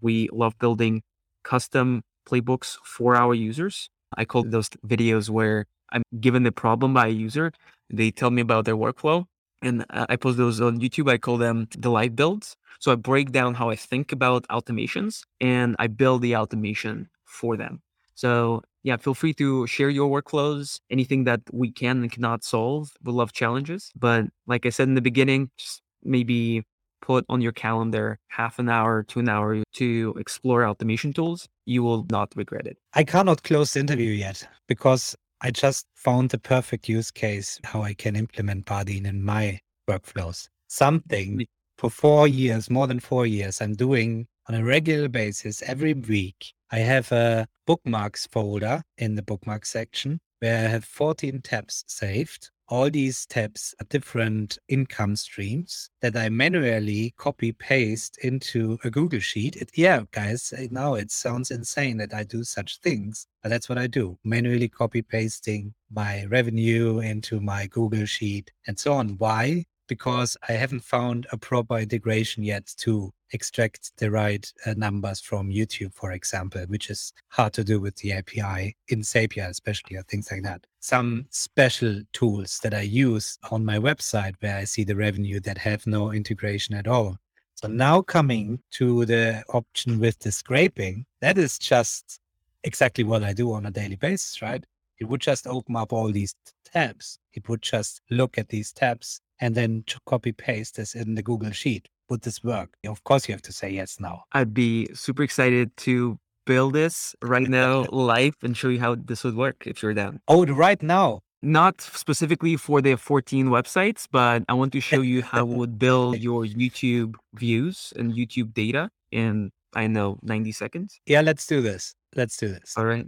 We 0.00 0.28
love 0.32 0.58
building 0.58 1.02
custom 1.44 2.02
playbooks 2.28 2.76
for 2.84 3.16
our 3.16 3.34
users. 3.34 3.88
I 4.16 4.24
call 4.24 4.44
those 4.44 4.68
videos 4.86 5.30
where 5.30 5.66
I'm 5.92 6.02
given 6.20 6.42
the 6.42 6.52
problem 6.52 6.94
by 6.94 7.06
a 7.06 7.10
user. 7.10 7.52
They 7.90 8.10
tell 8.10 8.30
me 8.30 8.42
about 8.42 8.64
their 8.64 8.76
workflow 8.76 9.26
and 9.62 9.84
I 9.90 10.16
post 10.16 10.38
those 10.38 10.60
on 10.60 10.80
YouTube. 10.80 11.10
I 11.10 11.18
call 11.18 11.38
them 11.38 11.68
the 11.76 11.90
live 11.90 12.16
builds. 12.16 12.56
So 12.80 12.92
I 12.92 12.96
break 12.96 13.32
down 13.32 13.54
how 13.54 13.70
I 13.70 13.76
think 13.76 14.12
about 14.12 14.46
automations 14.48 15.22
and 15.40 15.76
I 15.78 15.86
build 15.86 16.22
the 16.22 16.36
automation 16.36 17.08
for 17.24 17.56
them. 17.56 17.82
So 18.14 18.62
yeah, 18.82 18.96
feel 18.96 19.14
free 19.14 19.34
to 19.34 19.66
share 19.66 19.88
your 19.90 20.10
workflows, 20.10 20.80
anything 20.90 21.24
that 21.24 21.40
we 21.52 21.70
can 21.70 22.02
and 22.02 22.12
cannot 22.12 22.44
solve. 22.44 22.92
We 23.02 23.12
love 23.12 23.32
challenges. 23.32 23.90
But 23.96 24.26
like 24.46 24.66
I 24.66 24.70
said 24.70 24.88
in 24.88 24.94
the 24.94 25.00
beginning, 25.00 25.50
just 25.56 25.82
maybe 26.02 26.64
put 27.04 27.26
on 27.28 27.42
your 27.42 27.52
calendar 27.52 28.18
half 28.28 28.58
an 28.58 28.68
hour 28.70 29.02
to 29.02 29.20
an 29.20 29.28
hour 29.28 29.62
to 29.74 30.14
explore 30.18 30.66
automation 30.66 31.12
tools. 31.12 31.46
You 31.66 31.82
will 31.82 32.06
not 32.10 32.32
regret 32.34 32.66
it. 32.66 32.78
I 32.94 33.04
cannot 33.04 33.42
close 33.42 33.74
the 33.74 33.80
interview 33.80 34.10
yet 34.10 34.48
because 34.68 35.14
I 35.42 35.50
just 35.50 35.86
found 35.94 36.30
the 36.30 36.38
perfect 36.38 36.88
use 36.88 37.10
case 37.10 37.60
how 37.62 37.82
I 37.82 37.92
can 37.92 38.16
implement 38.16 38.64
Bardeen 38.64 39.06
in 39.06 39.22
my 39.22 39.60
workflows. 39.88 40.48
Something 40.68 41.46
for 41.76 41.90
four 41.90 42.26
years, 42.26 42.70
more 42.70 42.86
than 42.86 43.00
four 43.00 43.26
years, 43.26 43.60
I'm 43.60 43.74
doing 43.74 44.26
on 44.48 44.54
a 44.54 44.64
regular 44.64 45.08
basis 45.08 45.62
every 45.62 45.92
week. 45.92 46.54
I 46.70 46.78
have 46.78 47.12
a 47.12 47.46
bookmarks 47.66 48.26
folder 48.26 48.82
in 48.96 49.14
the 49.16 49.22
bookmark 49.22 49.66
section 49.66 50.20
where 50.40 50.64
I 50.64 50.68
have 50.68 50.84
14 50.84 51.42
tabs 51.42 51.84
saved 51.86 52.50
all 52.68 52.90
these 52.90 53.26
tabs 53.26 53.74
are 53.80 53.86
different 53.90 54.58
income 54.68 55.16
streams 55.16 55.90
that 56.00 56.16
I 56.16 56.28
manually 56.28 57.14
copy 57.16 57.52
paste 57.52 58.18
into 58.22 58.78
a 58.84 58.90
Google 58.90 59.20
Sheet. 59.20 59.56
It, 59.56 59.70
yeah, 59.74 60.02
guys, 60.12 60.52
now 60.70 60.94
it 60.94 61.10
sounds 61.10 61.50
insane 61.50 61.98
that 61.98 62.14
I 62.14 62.24
do 62.24 62.42
such 62.44 62.80
things, 62.80 63.26
but 63.42 63.50
that's 63.50 63.68
what 63.68 63.78
I 63.78 63.86
do 63.86 64.18
manually 64.24 64.68
copy 64.68 65.02
pasting 65.02 65.74
my 65.92 66.24
revenue 66.26 67.00
into 67.00 67.40
my 67.40 67.66
Google 67.66 68.06
Sheet 68.06 68.50
and 68.66 68.78
so 68.78 68.94
on. 68.94 69.10
Why? 69.18 69.64
Because 69.86 70.36
I 70.48 70.52
haven't 70.52 70.80
found 70.80 71.26
a 71.30 71.36
proper 71.36 71.78
integration 71.78 72.42
yet 72.42 72.72
to 72.78 73.12
extract 73.34 73.90
the 73.98 74.10
right 74.10 74.50
uh, 74.64 74.74
numbers 74.76 75.20
from 75.20 75.50
YouTube, 75.50 75.92
for 75.92 76.12
example, 76.12 76.62
which 76.68 76.88
is 76.88 77.12
hard 77.28 77.52
to 77.54 77.64
do 77.64 77.80
with 77.80 77.96
the 77.96 78.12
API 78.12 78.76
in 78.88 79.00
Zapier, 79.00 79.48
especially, 79.48 79.96
or 79.96 80.02
things 80.04 80.30
like 80.30 80.44
that. 80.44 80.64
Some 80.78 81.26
special 81.30 82.00
tools 82.12 82.60
that 82.62 82.72
I 82.72 82.82
use 82.82 83.38
on 83.50 83.64
my 83.64 83.78
website 83.78 84.34
where 84.40 84.56
I 84.56 84.64
see 84.64 84.84
the 84.84 84.96
revenue 84.96 85.40
that 85.40 85.58
have 85.58 85.86
no 85.86 86.12
integration 86.12 86.74
at 86.76 86.86
all. 86.86 87.18
So 87.56 87.68
now 87.68 88.02
coming 88.02 88.60
to 88.72 89.04
the 89.04 89.42
option 89.48 89.98
with 89.98 90.18
the 90.20 90.30
scraping, 90.30 91.04
that 91.20 91.36
is 91.36 91.58
just 91.58 92.20
exactly 92.62 93.04
what 93.04 93.24
I 93.24 93.32
do 93.32 93.52
on 93.52 93.66
a 93.66 93.70
daily 93.70 93.96
basis, 93.96 94.40
right? 94.42 94.64
It 94.98 95.06
would 95.06 95.20
just 95.20 95.46
open 95.46 95.74
up 95.76 95.92
all 95.92 96.10
these 96.12 96.34
tabs. 96.64 97.18
It 97.32 97.48
would 97.48 97.62
just 97.62 98.00
look 98.10 98.38
at 98.38 98.48
these 98.48 98.72
tabs 98.72 99.20
and 99.40 99.54
then 99.54 99.84
copy 100.06 100.32
paste 100.32 100.76
this 100.76 100.94
in 100.94 101.16
the 101.16 101.22
Google 101.22 101.50
Sheet 101.50 101.88
would 102.08 102.22
this 102.22 102.42
work? 102.42 102.70
Of 102.86 103.02
course, 103.04 103.28
you 103.28 103.32
have 103.32 103.42
to 103.42 103.52
say 103.52 103.70
yes 103.70 103.98
now. 104.00 104.24
I'd 104.32 104.54
be 104.54 104.88
super 104.94 105.22
excited 105.22 105.76
to 105.78 106.18
build 106.46 106.74
this 106.74 107.14
right 107.22 107.48
now 107.48 107.86
live 107.92 108.34
and 108.42 108.56
show 108.56 108.68
you 108.68 108.80
how 108.80 108.94
this 108.96 109.24
would 109.24 109.36
work 109.36 109.66
if 109.66 109.82
you're 109.82 109.94
down. 109.94 110.20
Oh, 110.28 110.44
right 110.46 110.82
now. 110.82 111.20
Not 111.42 111.80
specifically 111.82 112.56
for 112.56 112.80
the 112.80 112.96
14 112.96 113.48
websites, 113.48 114.06
but 114.10 114.44
I 114.48 114.54
want 114.54 114.72
to 114.72 114.80
show 114.80 115.02
you 115.02 115.22
how 115.22 115.44
we 115.44 115.54
would 115.56 115.78
build 115.78 116.18
your 116.28 116.44
YouTube 116.46 117.16
views 117.34 117.92
and 117.96 118.14
YouTube 118.14 118.54
data 118.54 118.88
in, 119.12 119.50
I 119.74 119.86
know, 119.86 120.18
90 120.22 120.52
seconds. 120.52 121.00
Yeah, 121.04 121.20
let's 121.20 121.46
do 121.46 121.60
this. 121.60 121.94
Let's 122.16 122.38
do 122.38 122.48
this. 122.48 122.74
All 122.78 122.86
right. 122.86 123.06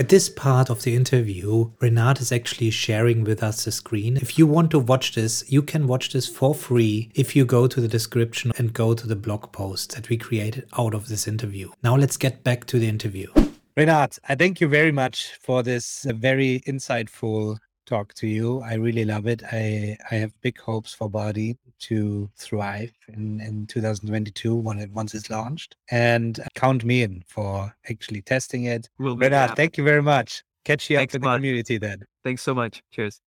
At 0.00 0.08
this 0.08 0.30
part 0.30 0.70
of 0.70 0.82
the 0.82 0.96
interview, 0.96 1.72
Renat 1.82 2.22
is 2.22 2.32
actually 2.32 2.70
sharing 2.70 3.22
with 3.22 3.42
us 3.42 3.66
the 3.66 3.70
screen. 3.70 4.16
If 4.16 4.38
you 4.38 4.46
want 4.46 4.70
to 4.70 4.78
watch 4.78 5.14
this, 5.14 5.44
you 5.52 5.60
can 5.60 5.86
watch 5.86 6.10
this 6.14 6.26
for 6.26 6.54
free 6.54 7.10
if 7.14 7.36
you 7.36 7.44
go 7.44 7.66
to 7.66 7.82
the 7.82 7.86
description 7.86 8.50
and 8.56 8.72
go 8.72 8.94
to 8.94 9.06
the 9.06 9.14
blog 9.14 9.52
post 9.52 9.94
that 9.94 10.08
we 10.08 10.16
created 10.16 10.66
out 10.78 10.94
of 10.94 11.08
this 11.08 11.28
interview. 11.28 11.70
Now 11.82 11.96
let's 11.96 12.16
get 12.16 12.42
back 12.42 12.64
to 12.68 12.78
the 12.78 12.88
interview. 12.88 13.30
Renat, 13.76 14.18
I 14.26 14.36
thank 14.36 14.58
you 14.58 14.68
very 14.68 14.90
much 14.90 15.34
for 15.38 15.62
this 15.62 16.06
uh, 16.06 16.14
very 16.14 16.60
insightful 16.66 17.58
talk 17.84 18.14
to 18.14 18.26
you. 18.26 18.62
I 18.62 18.76
really 18.76 19.04
love 19.04 19.26
it. 19.26 19.42
I, 19.52 19.98
I 20.10 20.14
have 20.14 20.32
big 20.40 20.58
hopes 20.60 20.94
for 20.94 21.10
Bardeen 21.10 21.58
to 21.80 22.30
thrive 22.36 22.92
in, 23.08 23.40
in 23.40 23.66
2022 23.66 24.54
when 24.54 24.78
it 24.78 24.90
once 24.92 25.14
it's 25.14 25.30
launched. 25.30 25.76
And 25.90 26.38
uh, 26.40 26.44
count 26.54 26.84
me 26.84 27.02
in 27.02 27.22
for 27.26 27.74
actually 27.88 28.22
testing 28.22 28.64
it. 28.64 28.88
We'll 28.98 29.16
Renat, 29.16 29.56
thank 29.56 29.76
you 29.76 29.84
very 29.84 30.02
much. 30.02 30.42
Catch 30.64 30.90
you 30.90 30.96
Thanks 30.98 31.14
up 31.14 31.16
in 31.16 31.22
the 31.22 31.36
community 31.36 31.78
then. 31.78 32.04
Thanks 32.22 32.42
so 32.42 32.54
much. 32.54 32.82
Cheers. 32.92 33.20